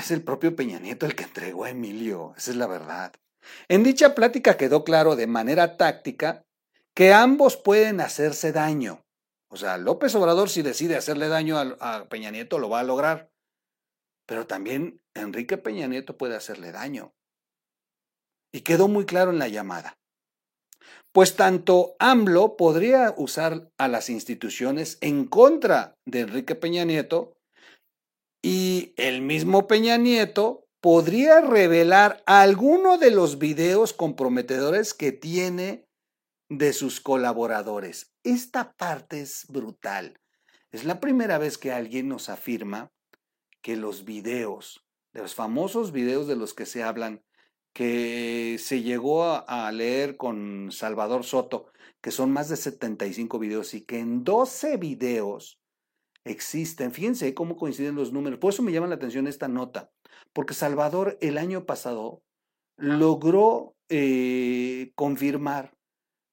Es 0.00 0.10
el 0.10 0.22
propio 0.22 0.56
Peña 0.56 0.78
Nieto 0.78 1.04
el 1.04 1.14
que 1.14 1.24
entregó 1.24 1.64
a 1.64 1.70
Emilio, 1.70 2.32
esa 2.36 2.52
es 2.52 2.56
la 2.56 2.66
verdad. 2.66 3.12
En 3.68 3.82
dicha 3.82 4.14
plática 4.14 4.56
quedó 4.56 4.82
claro 4.82 5.14
de 5.14 5.26
manera 5.26 5.76
táctica 5.76 6.45
que 6.96 7.12
ambos 7.12 7.58
pueden 7.58 8.00
hacerse 8.00 8.52
daño. 8.52 9.04
O 9.50 9.56
sea, 9.56 9.76
López 9.76 10.14
Obrador 10.14 10.48
si 10.48 10.62
decide 10.62 10.96
hacerle 10.96 11.28
daño 11.28 11.58
a, 11.58 12.08
Peña 12.08 12.30
Nieto 12.30 12.58
lo 12.58 12.70
va 12.70 12.80
a 12.80 12.84
lograr. 12.84 13.30
Pero 14.26 14.46
también 14.46 15.00
Enrique 15.14 15.58
Peña 15.58 15.86
Nieto 15.86 16.16
puede 16.16 16.34
hacerle 16.34 16.72
daño. 16.72 17.12
Y 18.52 18.62
quedó 18.62 18.88
muy 18.88 19.04
claro 19.04 19.30
en 19.30 19.38
la 19.38 19.48
llamada. 19.48 19.98
Pues 21.12 21.36
tanto 21.36 21.96
AMLO 21.98 22.56
podría 22.56 23.14
usar 23.16 23.70
a 23.78 23.88
las 23.88 24.08
instituciones 24.08 24.96
en 25.02 25.26
contra 25.26 25.94
de 26.06 26.20
Enrique 26.20 26.54
Peña 26.54 26.84
Nieto 26.84 27.36
y 28.42 28.94
el 28.96 29.20
mismo 29.20 29.66
Peña 29.66 29.98
Nieto 29.98 30.64
podría 30.80 31.40
revelar 31.40 32.22
alguno 32.26 32.96
de 32.96 33.10
los 33.10 33.38
videos 33.38 33.92
comprometedores 33.92 34.94
que 34.94 35.12
tiene 35.12 35.85
de 36.48 36.72
sus 36.72 37.00
colaboradores. 37.00 38.12
Esta 38.22 38.72
parte 38.72 39.20
es 39.20 39.46
brutal. 39.48 40.20
Es 40.70 40.84
la 40.84 41.00
primera 41.00 41.38
vez 41.38 41.58
que 41.58 41.72
alguien 41.72 42.08
nos 42.08 42.28
afirma 42.28 42.92
que 43.62 43.76
los 43.76 44.04
videos, 44.04 44.86
de 45.12 45.22
los 45.22 45.34
famosos 45.34 45.92
videos 45.92 46.26
de 46.26 46.36
los 46.36 46.54
que 46.54 46.66
se 46.66 46.82
hablan, 46.82 47.24
que 47.72 48.56
se 48.58 48.82
llegó 48.82 49.24
a, 49.24 49.70
leer 49.70 50.16
con 50.16 50.72
Salvador 50.72 51.24
Soto, 51.24 51.66
que 52.00 52.10
son 52.10 52.32
más 52.32 52.48
de 52.48 52.56
75 52.56 53.38
videos 53.38 53.74
y 53.74 53.82
que 53.82 53.98
en 53.98 54.24
12 54.24 54.78
videos 54.78 55.60
existen, 56.24 56.92
fíjense 56.92 57.34
cómo 57.34 57.56
coinciden 57.56 57.94
los 57.94 58.12
números, 58.12 58.38
por 58.38 58.52
eso 58.52 58.62
me 58.62 58.72
llama 58.72 58.86
la 58.86 58.94
atención 58.94 59.26
esta 59.26 59.48
nota, 59.48 59.90
porque 60.32 60.54
Salvador 60.54 61.18
el 61.20 61.36
año 61.36 61.66
pasado 61.66 62.22
logró 62.78 63.76
eh, 63.90 64.92
confirmar 64.94 65.75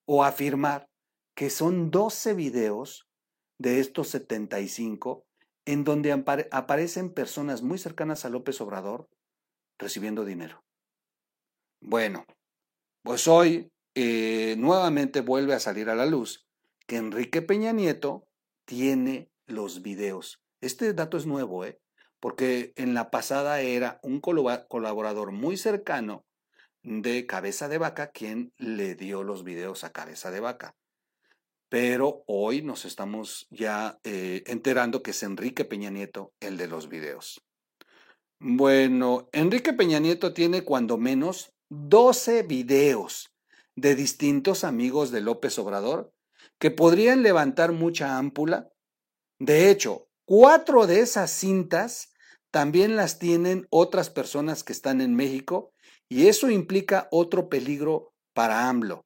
o 0.06 0.24
afirmar 0.24 0.90
que 1.36 1.50
son 1.50 1.92
12 1.92 2.34
videos 2.34 3.08
de 3.58 3.80
estos 3.80 4.10
75 4.10 5.26
en 5.66 5.84
donde 5.84 6.12
aparecen 6.12 7.14
personas 7.14 7.62
muy 7.62 7.78
cercanas 7.78 8.26
a 8.26 8.30
López 8.30 8.60
Obrador 8.62 9.08
recibiendo 9.78 10.26
dinero. 10.26 10.64
Bueno, 11.82 12.26
pues 13.04 13.28
hoy 13.28 13.72
eh, 13.96 14.56
nuevamente 14.58 15.22
vuelve 15.22 15.54
a 15.54 15.60
salir 15.60 15.90
a 15.90 15.96
la 15.96 16.06
luz 16.06 16.48
que 16.88 16.98
Enrique 16.98 17.42
Peña 17.42 17.72
Nieto 17.72 18.28
tiene 18.66 19.30
los 19.46 19.82
videos. 19.82 20.42
Este 20.62 20.94
dato 20.94 21.18
es 21.18 21.26
nuevo, 21.26 21.66
¿eh? 21.66 21.80
porque 22.20 22.74
en 22.78 22.94
la 22.94 23.12
pasada 23.12 23.62
era 23.62 24.00
un 24.02 24.22
colaborador 24.22 25.32
muy 25.32 25.58
cercano 25.58 26.26
de 26.84 27.26
Cabeza 27.26 27.68
de 27.68 27.78
Vaca 27.78 28.12
quien 28.12 28.54
le 28.58 28.96
dio 28.96 29.24
los 29.24 29.44
videos 29.44 29.84
a 29.84 29.92
Cabeza 29.92 30.32
de 30.32 30.40
Vaca. 30.40 30.76
Pero 31.70 32.24
hoy 32.28 32.62
nos 32.62 32.86
estamos 32.86 33.48
ya 33.50 33.98
eh, 34.04 34.44
enterando 34.46 35.02
que 35.02 35.12
es 35.12 35.24
Enrique 35.24 35.66
Peña 35.66 35.90
Nieto 35.90 36.34
el 36.40 36.58
de 36.58 36.68
los 36.68 36.88
videos. 36.88 37.42
Bueno, 38.40 39.30
Enrique 39.32 39.74
Peña 39.74 40.00
Nieto 40.00 40.34
tiene 40.34 40.64
cuando 40.64 40.98
menos 40.98 41.54
12 41.70 42.44
videos 42.44 43.34
de 43.76 43.96
distintos 43.96 44.64
amigos 44.64 45.12
de 45.12 45.22
López 45.22 45.58
Obrador 45.58 46.14
que 46.60 46.70
podrían 46.70 47.24
levantar 47.24 47.72
mucha 47.72 48.18
ámpula. 48.18 48.70
De 49.40 49.72
hecho, 49.72 50.08
cuatro 50.26 50.86
de 50.86 51.00
esas 51.00 51.32
cintas 51.32 52.14
también 52.52 52.96
las 52.96 53.18
tienen 53.18 53.66
otras 53.72 54.10
personas 54.10 54.64
que 54.64 54.74
están 54.74 55.02
en 55.02 55.16
México 55.16 55.73
y 56.10 56.28
eso 56.28 56.50
implica 56.50 57.08
otro 57.12 57.50
peligro 57.50 58.14
para 58.34 58.70
AMLO, 58.70 59.06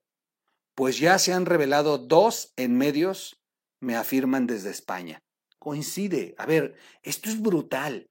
pues 0.75 1.00
ya 1.00 1.18
se 1.20 1.34
han 1.34 1.46
revelado 1.46 1.98
dos 1.98 2.54
en 2.56 2.77
medios, 2.77 3.42
me 3.80 3.96
afirman 3.96 4.48
desde 4.48 4.70
España. 4.70 5.24
Coincide. 5.60 6.36
A 6.38 6.46
ver, 6.46 6.75
esto 7.01 7.30
es 7.30 7.42
brutal, 7.42 8.08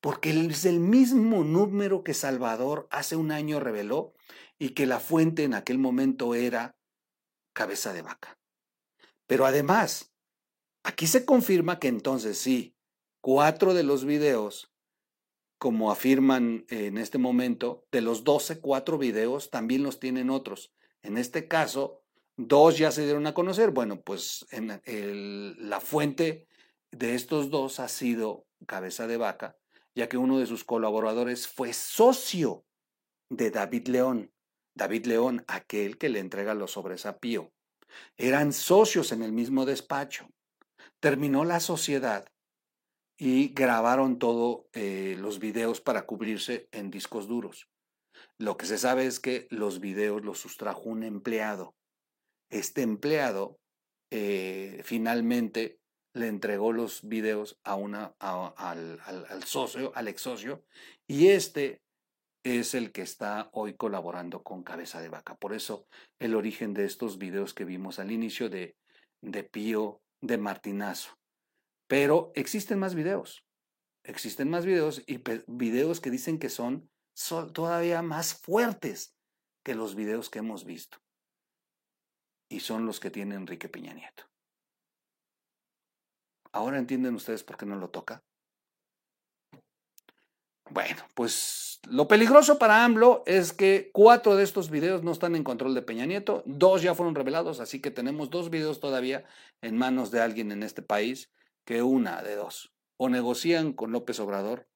porque 0.00 0.30
es 0.30 0.64
el 0.64 0.80
mismo 0.80 1.44
número 1.44 2.02
que 2.02 2.14
Salvador 2.14 2.88
hace 2.90 3.16
un 3.16 3.30
año 3.30 3.60
reveló 3.60 4.14
y 4.58 4.70
que 4.70 4.86
la 4.86 5.00
fuente 5.00 5.44
en 5.44 5.54
aquel 5.54 5.78
momento 5.78 6.34
era 6.34 6.76
cabeza 7.52 7.92
de 7.92 8.02
vaca. 8.02 8.38
Pero 9.26 9.46
además, 9.46 10.12
aquí 10.82 11.06
se 11.06 11.24
confirma 11.24 11.78
que 11.78 11.88
entonces 11.88 12.38
sí, 12.38 12.74
cuatro 13.20 13.74
de 13.74 13.84
los 13.84 14.04
videos 14.04 14.67
como 15.58 15.90
afirman 15.90 16.64
en 16.68 16.98
este 16.98 17.18
momento, 17.18 17.84
de 17.90 18.00
los 18.00 18.24
12, 18.24 18.60
cuatro 18.60 18.96
videos 18.96 19.50
también 19.50 19.82
los 19.82 19.98
tienen 19.98 20.30
otros. 20.30 20.72
En 21.02 21.18
este 21.18 21.48
caso, 21.48 22.02
dos 22.36 22.78
ya 22.78 22.92
se 22.92 23.04
dieron 23.04 23.26
a 23.26 23.34
conocer. 23.34 23.72
Bueno, 23.72 24.00
pues 24.00 24.46
la 24.52 25.80
fuente 25.80 26.46
de 26.92 27.14
estos 27.14 27.50
dos 27.50 27.80
ha 27.80 27.88
sido 27.88 28.46
cabeza 28.66 29.06
de 29.06 29.16
vaca. 29.16 29.56
ya 29.98 30.08
que 30.08 30.16
uno 30.16 30.38
de 30.38 30.46
sus 30.46 30.62
colaboradores 30.62 31.48
fue 31.48 31.72
socio 31.72 32.64
de 33.28 33.50
David 33.50 33.88
León. 33.88 34.32
David 34.76 35.06
León, 35.06 35.44
aquel 35.48 35.98
que 35.98 36.08
le 36.08 36.20
entrega 36.20 36.54
los 36.54 36.70
sobres 36.72 37.04
a 37.04 37.18
Pío. 37.18 37.52
Eran 38.16 38.52
socios 38.52 39.10
en 39.10 39.24
el 39.24 39.32
mismo 39.32 39.66
despacho. 39.66 40.28
Terminó 41.00 41.44
la 41.44 41.58
sociedad 41.58 42.30
y 43.18 43.48
grabaron 43.48 44.18
todos 44.18 44.66
eh, 44.72 45.16
los 45.18 45.40
videos 45.40 45.80
para 45.80 46.06
cubrirse 46.06 46.68
en 46.70 46.90
discos 46.90 47.26
duros. 47.26 47.68
Lo 48.38 48.56
que 48.56 48.66
se 48.66 48.78
sabe 48.78 49.06
es 49.06 49.18
que 49.18 49.48
los 49.50 49.80
videos 49.80 50.24
los 50.24 50.38
sustrajo 50.38 50.82
un 50.82 51.02
empleado. 51.02 51.74
Este 52.48 52.82
empleado 52.82 53.58
eh, 54.10 54.80
finalmente 54.84 55.80
le 56.14 56.28
entregó 56.28 56.72
los 56.72 57.06
videos 57.06 57.58
a 57.64 57.74
una, 57.74 58.14
al, 58.20 59.00
al, 59.04 59.44
socio, 59.44 59.92
al 59.94 60.08
ex 60.08 60.22
socio, 60.22 60.64
y 61.06 61.28
este 61.28 61.82
es 62.44 62.74
el 62.74 62.92
que 62.92 63.02
está 63.02 63.50
hoy 63.52 63.74
colaborando 63.74 64.42
con 64.42 64.62
Cabeza 64.62 65.00
de 65.00 65.08
Vaca. 65.08 65.36
Por 65.36 65.52
eso 65.52 65.86
el 66.18 66.34
origen 66.34 66.72
de 66.72 66.84
estos 66.84 67.18
videos 67.18 67.52
que 67.52 67.64
vimos 67.64 67.98
al 67.98 68.10
inicio 68.10 68.48
de, 68.48 68.76
de 69.20 69.44
Pío 69.44 70.00
de 70.20 70.38
Martinazo. 70.38 71.18
Pero 71.88 72.32
existen 72.34 72.78
más 72.78 72.94
videos. 72.94 73.44
Existen 74.04 74.48
más 74.48 74.64
videos 74.64 75.02
y 75.06 75.20
videos 75.48 76.00
que 76.00 76.10
dicen 76.10 76.38
que 76.38 76.50
son, 76.50 76.88
todavía 77.52 78.00
más 78.02 78.34
fuertes 78.34 79.16
que 79.64 79.74
los 79.74 79.94
videos 79.94 80.30
que 80.30 80.38
hemos 80.38 80.64
visto. 80.64 80.98
Y 82.50 82.60
son 82.60 82.86
los 82.86 83.00
que 83.00 83.10
tiene 83.10 83.34
Enrique 83.34 83.68
Peña 83.68 83.92
Nieto. 83.92 84.24
¿Ahora 86.52 86.78
entienden 86.78 87.14
ustedes 87.14 87.42
por 87.42 87.56
qué 87.56 87.66
no 87.66 87.76
lo 87.76 87.90
toca? 87.90 88.22
Bueno, 90.70 91.02
pues 91.14 91.80
lo 91.88 92.08
peligroso 92.08 92.58
para 92.58 92.84
AMLO 92.84 93.22
es 93.26 93.52
que 93.52 93.90
cuatro 93.92 94.36
de 94.36 94.44
estos 94.44 94.70
videos 94.70 95.02
no 95.02 95.12
están 95.12 95.34
en 95.34 95.44
control 95.44 95.74
de 95.74 95.82
Peña 95.82 96.04
Nieto, 96.04 96.42
dos 96.46 96.82
ya 96.82 96.94
fueron 96.94 97.14
revelados, 97.14 97.60
así 97.60 97.80
que 97.80 97.90
tenemos 97.90 98.28
dos 98.30 98.50
videos 98.50 98.80
todavía 98.80 99.24
en 99.62 99.78
manos 99.78 100.10
de 100.10 100.20
alguien 100.20 100.52
en 100.52 100.62
este 100.62 100.82
país, 100.82 101.30
que 101.68 101.82
una 101.82 102.22
de 102.22 102.34
dos, 102.34 102.72
o 102.96 103.10
negocian 103.10 103.74
con 103.74 103.92
López 103.92 104.18
Obrador 104.20 104.70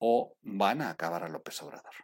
o 0.00 0.36
van 0.42 0.82
a 0.82 0.90
acabar 0.90 1.22
a 1.22 1.28
López 1.28 1.62
Obrador. 1.62 1.94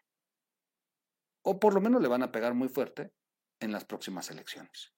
O 1.43 1.59
por 1.59 1.75
lo 1.75 1.81
menos 1.81 2.01
le 2.01 2.07
van 2.07 2.23
a 2.23 2.31
pegar 2.31 2.55
muy 2.55 2.69
fuerte 2.69 3.13
en 3.59 3.73
las 3.73 3.85
próximas 3.85 4.31
elecciones. 4.31 4.95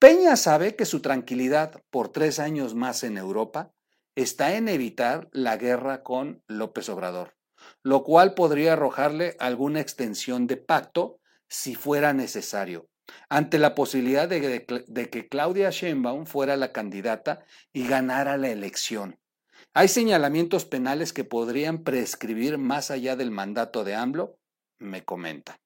Peña 0.00 0.34
sabe 0.34 0.74
que 0.74 0.84
su 0.84 1.00
tranquilidad 1.00 1.80
por 1.90 2.08
tres 2.08 2.40
años 2.40 2.74
más 2.74 3.04
en 3.04 3.18
Europa 3.18 3.72
está 4.16 4.56
en 4.56 4.66
evitar 4.66 5.28
la 5.30 5.56
guerra 5.56 6.02
con 6.02 6.42
López 6.48 6.88
Obrador, 6.88 7.36
lo 7.84 8.02
cual 8.02 8.34
podría 8.34 8.72
arrojarle 8.72 9.36
alguna 9.38 9.78
extensión 9.78 10.48
de 10.48 10.56
pacto 10.56 11.20
si 11.46 11.76
fuera 11.76 12.12
necesario, 12.12 12.88
ante 13.28 13.58
la 13.58 13.74
posibilidad 13.74 14.28
de, 14.28 15.10
que 15.10 15.28
Claudia 15.28 15.70
Sheinbaum 15.70 16.26
fuera 16.26 16.56
la 16.56 16.72
candidata 16.72 17.44
y 17.72 17.86
ganara 17.86 18.36
la 18.36 18.50
elección. 18.50 19.18
Hay 19.74 19.88
señalamientos 19.88 20.64
penales 20.64 21.12
que 21.12 21.24
podrían 21.24 21.82
prescribir 21.82 22.58
más 22.58 22.90
allá 22.90 23.16
del 23.16 23.30
mandato 23.30 23.84
de 23.84 23.94
AMLO, 23.94 24.38
me 24.78 25.04
comenta. 25.04 25.60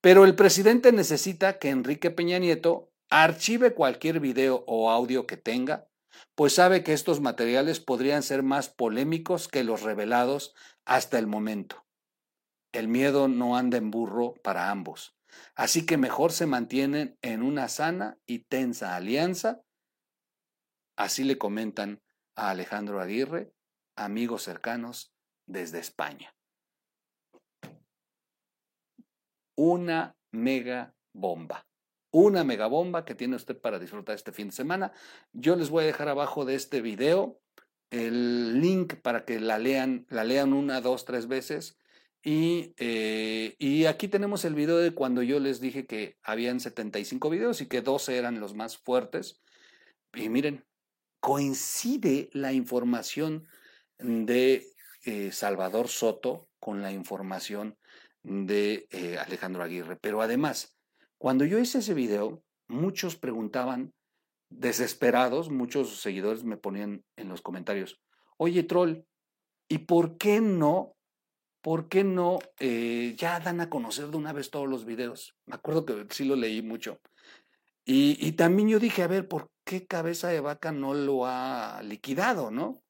Pero 0.00 0.24
el 0.24 0.34
presidente 0.34 0.92
necesita 0.92 1.58
que 1.58 1.70
Enrique 1.70 2.10
Peña 2.10 2.38
Nieto 2.38 2.90
archive 3.10 3.74
cualquier 3.74 4.20
video 4.20 4.64
o 4.66 4.90
audio 4.90 5.26
que 5.26 5.36
tenga 5.36 5.88
pues 6.34 6.54
sabe 6.54 6.82
que 6.82 6.92
estos 6.92 7.20
materiales 7.20 7.80
podrían 7.80 8.22
ser 8.22 8.42
más 8.42 8.68
polémicos 8.68 9.48
que 9.48 9.64
los 9.64 9.82
revelados 9.82 10.54
hasta 10.84 11.18
el 11.18 11.26
momento. 11.26 11.84
El 12.72 12.88
miedo 12.88 13.28
no 13.28 13.56
anda 13.56 13.78
en 13.78 13.90
burro 13.90 14.34
para 14.42 14.70
ambos, 14.70 15.15
así 15.54 15.86
que 15.86 15.96
mejor 15.96 16.32
se 16.32 16.46
mantienen 16.46 17.18
en 17.22 17.42
una 17.42 17.68
sana 17.68 18.18
y 18.26 18.40
tensa 18.40 18.96
alianza. 18.96 19.62
Así 20.96 21.24
le 21.24 21.38
comentan 21.38 22.02
a 22.34 22.50
Alejandro 22.50 23.00
Aguirre, 23.00 23.52
amigos 23.96 24.42
cercanos 24.42 25.14
desde 25.46 25.78
España. 25.78 26.34
Una 29.56 30.16
mega 30.30 30.94
bomba 31.12 31.66
una 32.16 32.44
megabomba 32.44 33.04
que 33.04 33.14
tiene 33.14 33.36
usted 33.36 33.60
para 33.60 33.78
disfrutar 33.78 34.14
este 34.14 34.32
fin 34.32 34.48
de 34.48 34.54
semana. 34.54 34.92
Yo 35.32 35.54
les 35.54 35.68
voy 35.68 35.84
a 35.84 35.88
dejar 35.88 36.08
abajo 36.08 36.46
de 36.46 36.54
este 36.54 36.80
video 36.80 37.42
el 37.90 38.58
link 38.60 38.94
para 39.02 39.26
que 39.26 39.38
la 39.38 39.58
lean, 39.58 40.06
la 40.08 40.24
lean 40.24 40.54
una, 40.54 40.80
dos, 40.80 41.04
tres 41.04 41.28
veces. 41.28 41.78
Y, 42.28 42.74
eh, 42.78 43.54
y, 43.56 43.84
aquí 43.84 44.08
tenemos 44.08 44.44
el 44.44 44.56
video 44.56 44.78
de 44.78 44.92
cuando 44.92 45.22
yo 45.22 45.38
les 45.38 45.60
dije 45.60 45.86
que 45.86 46.16
habían 46.24 46.58
75 46.58 47.30
videos 47.30 47.60
y 47.60 47.66
que 47.66 47.82
12 47.82 48.16
eran 48.16 48.40
los 48.40 48.52
más 48.52 48.76
fuertes. 48.78 49.40
Y 50.12 50.28
miren, 50.28 50.64
coincide 51.20 52.28
la 52.32 52.52
información 52.52 53.46
de 54.00 54.66
eh, 55.04 55.30
Salvador 55.30 55.86
Soto 55.86 56.48
con 56.58 56.82
la 56.82 56.90
información 56.90 57.78
de 58.24 58.88
eh, 58.90 59.18
Alejandro 59.18 59.62
Aguirre. 59.62 59.94
Pero 59.94 60.20
además, 60.20 60.76
cuando 61.18 61.44
yo 61.44 61.60
hice 61.60 61.78
ese 61.78 61.94
video, 61.94 62.42
muchos 62.66 63.14
preguntaban, 63.14 63.94
desesperados, 64.50 65.48
muchos 65.48 66.00
seguidores 66.00 66.42
me 66.42 66.56
ponían 66.56 67.04
en 67.14 67.28
los 67.28 67.40
comentarios, 67.40 68.00
oye 68.36 68.64
troll, 68.64 69.04
¿y 69.68 69.78
por 69.78 70.18
qué 70.18 70.40
no? 70.40 70.95
¿Por 71.66 71.88
qué 71.88 72.04
no 72.04 72.38
eh, 72.60 73.16
ya 73.18 73.40
dan 73.40 73.60
a 73.60 73.68
conocer 73.68 74.06
de 74.06 74.16
una 74.16 74.32
vez 74.32 74.52
todos 74.52 74.68
los 74.68 74.84
videos? 74.84 75.34
Me 75.46 75.56
acuerdo 75.56 75.84
que 75.84 76.06
sí 76.10 76.24
lo 76.24 76.36
leí 76.36 76.62
mucho. 76.62 77.00
Y, 77.84 78.16
y 78.24 78.32
también 78.36 78.68
yo 78.68 78.78
dije, 78.78 79.02
a 79.02 79.08
ver, 79.08 79.26
¿por 79.26 79.50
qué 79.64 79.84
Cabeza 79.84 80.28
de 80.28 80.38
Vaca 80.38 80.70
no 80.70 80.94
lo 80.94 81.26
ha 81.26 81.82
liquidado, 81.82 82.52
no? 82.52 82.84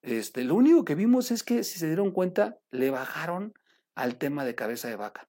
Este, 0.00 0.44
lo 0.44 0.54
único 0.54 0.82
que 0.82 0.94
vimos 0.94 1.30
es 1.30 1.42
que, 1.42 1.62
si 1.62 1.78
se 1.78 1.88
dieron 1.88 2.10
cuenta, 2.10 2.58
le 2.70 2.88
bajaron 2.88 3.52
al 3.94 4.16
tema 4.16 4.46
de 4.46 4.54
Cabeza 4.54 4.88
de 4.88 4.96
Vaca. 4.96 5.28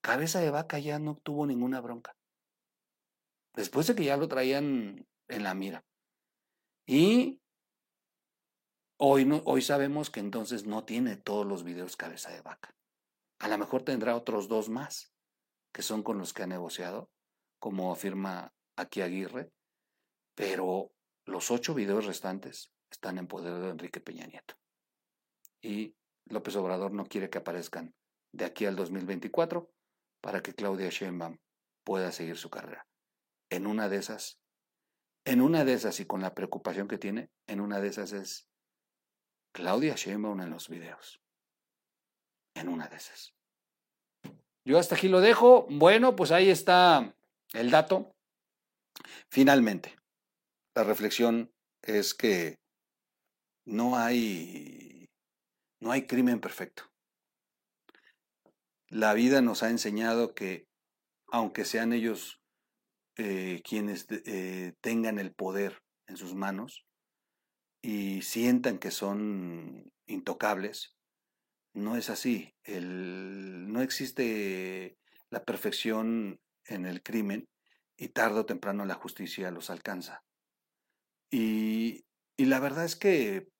Cabeza 0.00 0.38
de 0.38 0.52
vaca 0.52 0.78
ya 0.78 1.00
no 1.00 1.16
tuvo 1.16 1.44
ninguna 1.44 1.80
bronca. 1.80 2.14
Después 3.56 3.88
de 3.88 3.96
que 3.96 4.04
ya 4.04 4.16
lo 4.16 4.28
traían 4.28 5.08
en 5.26 5.42
la 5.42 5.54
mira. 5.54 5.84
Y 6.86 7.40
hoy, 8.98 9.24
no, 9.24 9.42
hoy 9.44 9.62
sabemos 9.62 10.10
que 10.10 10.20
entonces 10.20 10.66
no 10.66 10.84
tiene 10.84 11.16
todos 11.16 11.46
los 11.46 11.64
videos 11.64 11.96
cabeza 11.96 12.30
de 12.30 12.42
vaca. 12.42 12.74
A 13.38 13.48
lo 13.48 13.58
mejor 13.58 13.82
tendrá 13.82 14.16
otros 14.16 14.48
dos 14.48 14.68
más, 14.68 15.12
que 15.72 15.82
son 15.82 16.02
con 16.02 16.18
los 16.18 16.32
que 16.32 16.42
ha 16.42 16.46
negociado, 16.46 17.10
como 17.58 17.92
afirma 17.92 18.54
aquí 18.76 19.00
Aguirre, 19.00 19.50
pero 20.34 20.92
los 21.26 21.50
ocho 21.50 21.74
videos 21.74 22.06
restantes 22.06 22.72
están 22.90 23.18
en 23.18 23.26
poder 23.26 23.54
de 23.60 23.70
Enrique 23.70 24.00
Peña 24.00 24.26
Nieto. 24.26 24.54
Y 25.60 25.96
López 26.26 26.56
Obrador 26.56 26.92
no 26.92 27.06
quiere 27.06 27.30
que 27.30 27.38
aparezcan 27.38 27.94
de 28.32 28.44
aquí 28.44 28.66
al 28.66 28.76
2024 28.76 29.70
para 30.20 30.40
que 30.40 30.54
Claudia 30.54 30.88
Sheinbaum 30.88 31.38
pueda 31.84 32.12
seguir 32.12 32.36
su 32.36 32.50
carrera. 32.50 32.86
En 33.50 33.66
una 33.66 33.88
de 33.88 33.96
esas, 33.96 34.40
en 35.24 35.40
una 35.40 35.64
de 35.64 35.74
esas 35.74 36.00
y 36.00 36.06
con 36.06 36.20
la 36.20 36.34
preocupación 36.34 36.88
que 36.88 36.98
tiene, 36.98 37.30
en 37.46 37.60
una 37.60 37.80
de 37.80 37.88
esas 37.88 38.12
es 38.12 38.48
Claudia 39.56 39.94
Sheinbaum 39.94 40.42
en 40.42 40.50
los 40.50 40.68
videos. 40.68 41.18
En 42.54 42.68
una 42.68 42.88
de 42.88 42.96
esas. 42.96 43.32
Yo 44.66 44.78
hasta 44.78 44.96
aquí 44.96 45.08
lo 45.08 45.22
dejo. 45.22 45.66
Bueno, 45.70 46.14
pues 46.14 46.30
ahí 46.30 46.50
está 46.50 47.16
el 47.54 47.70
dato. 47.70 48.14
Finalmente, 49.30 49.96
la 50.74 50.84
reflexión 50.84 51.50
es 51.80 52.12
que 52.12 52.58
no 53.64 53.96
hay 53.96 55.08
no 55.80 55.90
hay 55.90 56.06
crimen 56.06 56.38
perfecto. 56.38 56.92
La 58.90 59.14
vida 59.14 59.40
nos 59.40 59.62
ha 59.62 59.70
enseñado 59.70 60.34
que, 60.34 60.66
aunque 61.28 61.64
sean 61.64 61.94
ellos 61.94 62.42
eh, 63.16 63.62
quienes 63.64 64.06
eh, 64.10 64.74
tengan 64.82 65.18
el 65.18 65.32
poder 65.32 65.82
en 66.08 66.18
sus 66.18 66.34
manos 66.34 66.85
y 67.86 68.22
sientan 68.22 68.78
que 68.78 68.90
son 68.90 69.92
intocables, 70.06 70.96
no 71.72 71.96
es 71.96 72.10
así. 72.10 72.52
no 72.66 73.80
existe 73.80 74.98
la 75.30 75.44
perfección 75.44 76.40
en 76.64 76.84
el 76.84 77.00
crimen 77.04 77.48
y 77.96 78.08
tarde 78.08 78.40
o 78.40 78.44
temprano 78.44 78.84
la 78.86 78.94
justicia 78.94 79.52
los 79.52 79.70
alcanza. 79.70 80.24
y 81.30 82.04
la 82.38 82.58
verdad 82.58 82.84
es 82.84 82.96
que 82.96 83.52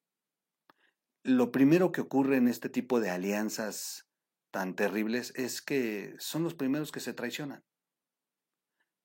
lo 1.22 1.52
primero 1.52 1.92
que 1.92 2.00
ocurre 2.00 2.36
en 2.36 2.48
este 2.48 2.68
tipo 2.68 2.98
de 2.98 3.10
alianzas 3.10 4.08
tan 4.50 4.74
terribles 4.74 5.32
es 5.36 5.62
que 5.62 6.16
son 6.18 6.42
los 6.42 6.54
primeros 6.54 6.90
que 6.90 7.00
se 7.00 7.14
traicionan. 7.14 7.64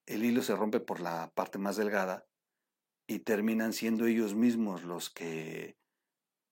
El 0.07 0.25
hilo 0.25 0.41
se 0.41 0.55
rompe 0.55 0.79
por 0.79 0.99
la 0.99 1.31
parte 1.35 1.59
más 1.59 1.77
delgada 1.77 2.25
y 3.11 3.19
terminan 3.19 3.73
siendo 3.73 4.05
ellos 4.05 4.35
mismos 4.35 4.83
los 4.83 5.09
que 5.09 5.75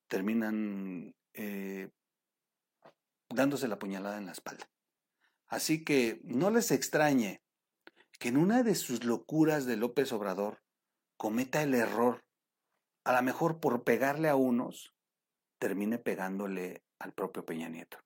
terminan 0.09 1.15
eh, 1.33 1.89
dándose 3.29 3.69
la 3.69 3.79
puñalada 3.79 4.17
en 4.17 4.25
la 4.25 4.33
espalda. 4.33 4.69
Así 5.47 5.85
que 5.85 6.19
no 6.25 6.49
les 6.49 6.71
extrañe 6.71 7.41
que 8.19 8.27
en 8.27 8.35
una 8.35 8.61
de 8.63 8.75
sus 8.75 9.05
locuras 9.05 9.65
de 9.65 9.77
López 9.77 10.11
Obrador 10.11 10.61
cometa 11.15 11.63
el 11.63 11.73
error, 11.75 12.25
a 13.05 13.13
lo 13.13 13.21
mejor 13.21 13.61
por 13.61 13.85
pegarle 13.85 14.27
a 14.27 14.35
unos, 14.35 14.93
termine 15.59 15.97
pegándole 15.97 16.83
al 16.99 17.13
propio 17.13 17.45
Peña 17.45 17.69
Nieto. 17.69 17.99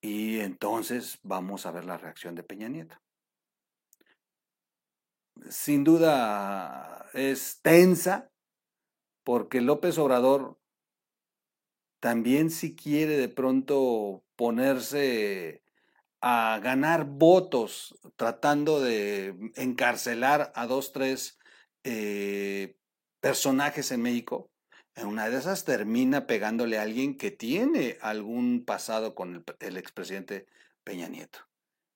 Y 0.00 0.40
entonces 0.40 1.18
vamos 1.22 1.66
a 1.66 1.72
ver 1.72 1.84
la 1.84 1.98
reacción 1.98 2.34
de 2.34 2.42
Peña 2.42 2.68
Nieto. 2.68 2.96
Sin 5.50 5.84
duda 5.84 7.01
es 7.14 7.60
tensa 7.62 8.30
porque 9.24 9.60
López 9.60 9.98
Obrador 9.98 10.58
también 12.00 12.50
si 12.50 12.74
quiere 12.74 13.16
de 13.16 13.28
pronto 13.28 14.24
ponerse 14.36 15.62
a 16.20 16.58
ganar 16.62 17.04
votos 17.04 17.98
tratando 18.16 18.80
de 18.80 19.52
encarcelar 19.56 20.52
a 20.54 20.66
dos, 20.66 20.92
tres 20.92 21.38
eh, 21.84 22.76
personajes 23.20 23.92
en 23.92 24.02
México, 24.02 24.50
en 24.94 25.06
una 25.06 25.28
de 25.28 25.38
esas 25.38 25.64
termina 25.64 26.26
pegándole 26.26 26.78
a 26.78 26.82
alguien 26.82 27.16
que 27.16 27.30
tiene 27.30 27.98
algún 28.00 28.64
pasado 28.64 29.14
con 29.14 29.36
el, 29.36 29.44
el 29.60 29.76
expresidente 29.76 30.46
Peña 30.84 31.08
Nieto. 31.08 31.38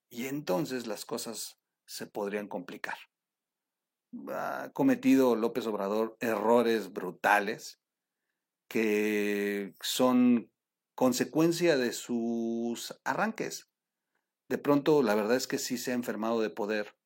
Y 0.09 0.27
entonces 0.27 0.87
las 0.87 1.05
cosas 1.05 1.59
se 1.85 2.07
podrían 2.07 2.49
complicar. 2.49 2.97
Ha 4.33 4.71
cometido 4.73 5.37
López 5.37 5.67
Obrador 5.67 6.17
errores 6.21 6.93
brutales 6.93 7.81
que 8.69 9.75
son 9.81 10.51
consecuencia 10.95 11.77
de 11.77 11.93
sus 11.93 12.99
arranques. 13.05 13.71
De 14.49 14.59
pronto, 14.59 15.03
la 15.03 15.15
verdad 15.15 15.37
es 15.37 15.47
que 15.47 15.59
sí 15.59 15.79
se 15.79 15.93
ha 15.93 15.95
enfermado 15.95 16.41
de 16.41 16.51
poder, 16.51 16.97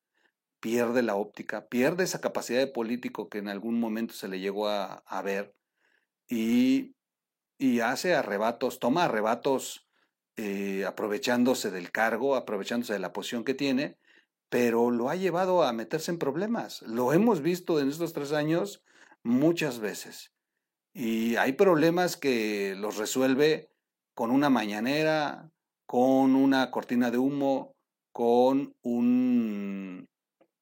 pierde 0.59 1.01
la 1.01 1.15
óptica, 1.15 1.67
pierde 1.67 2.03
esa 2.03 2.21
capacidad 2.21 2.59
de 2.59 2.67
político 2.67 3.29
que 3.29 3.39
en 3.39 3.49
algún 3.49 3.79
momento 3.79 4.13
se 4.13 4.27
le 4.27 4.39
llegó 4.39 4.67
a, 4.67 5.03
a 5.05 5.21
ver 5.21 5.55
y, 6.31 6.95
hace 7.81 8.15
arrebatos, 8.15 8.79
toma 8.79 9.05
arrebatos 9.05 9.87
eh, 10.37 10.85
aprovechándose 10.85 11.71
del 11.71 11.91
cargo, 11.91 12.35
aprovechándose 12.35 12.93
de 12.93 12.99
la 12.99 13.13
posición 13.13 13.43
que 13.43 13.53
tiene, 13.53 13.97
pero 14.51 14.91
lo 14.91 15.09
ha 15.09 15.15
llevado 15.15 15.63
a 15.63 15.71
meterse 15.71 16.11
en 16.11 16.19
problemas. 16.19 16.81
Lo 16.81 17.13
hemos 17.13 17.41
visto 17.41 17.79
en 17.79 17.87
estos 17.87 18.11
tres 18.11 18.33
años 18.33 18.83
muchas 19.23 19.79
veces. 19.79 20.33
Y 20.93 21.37
hay 21.37 21.53
problemas 21.53 22.17
que 22.17 22.75
los 22.75 22.97
resuelve 22.97 23.71
con 24.13 24.29
una 24.29 24.49
mañanera, 24.49 25.49
con 25.85 26.35
una 26.35 26.69
cortina 26.69 27.11
de 27.11 27.17
humo, 27.17 27.77
con 28.11 28.75
un 28.81 30.09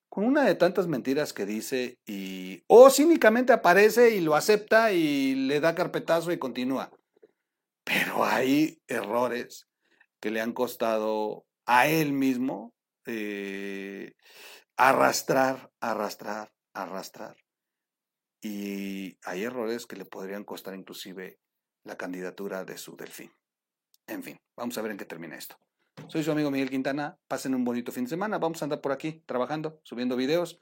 con 0.08 0.23
una 0.23 0.43
de 0.43 0.54
tantas 0.54 0.86
mentiras 0.86 1.34
que 1.34 1.47
dice 1.47 1.97
y 2.06 2.62
o 2.67 2.91
cínicamente 2.91 3.54
aparece 3.54 4.15
y 4.15 4.21
lo 4.21 4.36
acepta 4.36 4.91
y 4.91 5.34
le 5.34 5.60
da 5.62 5.73
carpetazo 5.73 6.32
y 6.32 6.38
continúa. 6.38 6.91
Pero 7.84 8.23
hay 8.23 8.84
errores 8.88 9.67
que 10.19 10.30
le 10.30 10.41
han 10.41 10.54
costado 10.54 11.47
a 11.65 11.88
él 11.88 12.13
mismo 12.13 12.75
eh, 13.05 14.13
arrastrar, 14.77 15.71
arrastrar, 15.79 16.51
arrastrar. 16.73 17.38
Y 18.41 19.17
hay 19.23 19.43
errores 19.43 19.85
que 19.85 19.95
le 19.95 20.05
podrían 20.05 20.43
costar 20.43 20.73
inclusive 20.73 21.39
la 21.83 21.97
candidatura 21.97 22.63
de 22.63 22.77
su 22.77 22.95
delfín. 22.95 23.31
En 24.07 24.23
fin, 24.23 24.39
vamos 24.55 24.77
a 24.77 24.81
ver 24.81 24.91
en 24.91 24.97
qué 24.97 25.05
termina 25.05 25.35
esto. 25.35 25.57
Soy 26.07 26.23
su 26.23 26.31
amigo 26.31 26.49
Miguel 26.49 26.69
Quintana. 26.69 27.17
Pasen 27.27 27.53
un 27.53 27.65
bonito 27.65 27.91
fin 27.91 28.05
de 28.05 28.09
semana. 28.09 28.38
Vamos 28.38 28.62
a 28.62 28.65
andar 28.65 28.81
por 28.81 28.91
aquí 28.91 29.23
trabajando, 29.25 29.79
subiendo 29.83 30.15
videos. 30.15 30.59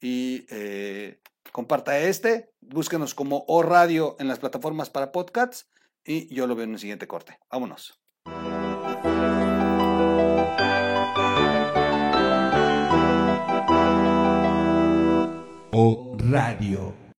Y 0.00 0.46
eh, 0.50 1.20
comparta 1.52 1.98
este. 1.98 2.50
Búsquenos 2.60 3.14
como 3.14 3.44
O 3.46 3.62
Radio 3.62 4.16
en 4.18 4.28
las 4.28 4.38
plataformas 4.38 4.90
para 4.90 5.12
podcasts. 5.12 5.68
Y 6.04 6.34
yo 6.34 6.46
lo 6.46 6.56
veo 6.56 6.64
en 6.64 6.72
el 6.72 6.78
siguiente 6.78 7.06
corte. 7.06 7.38
Vámonos. 7.50 8.00
Radio. 16.30 17.09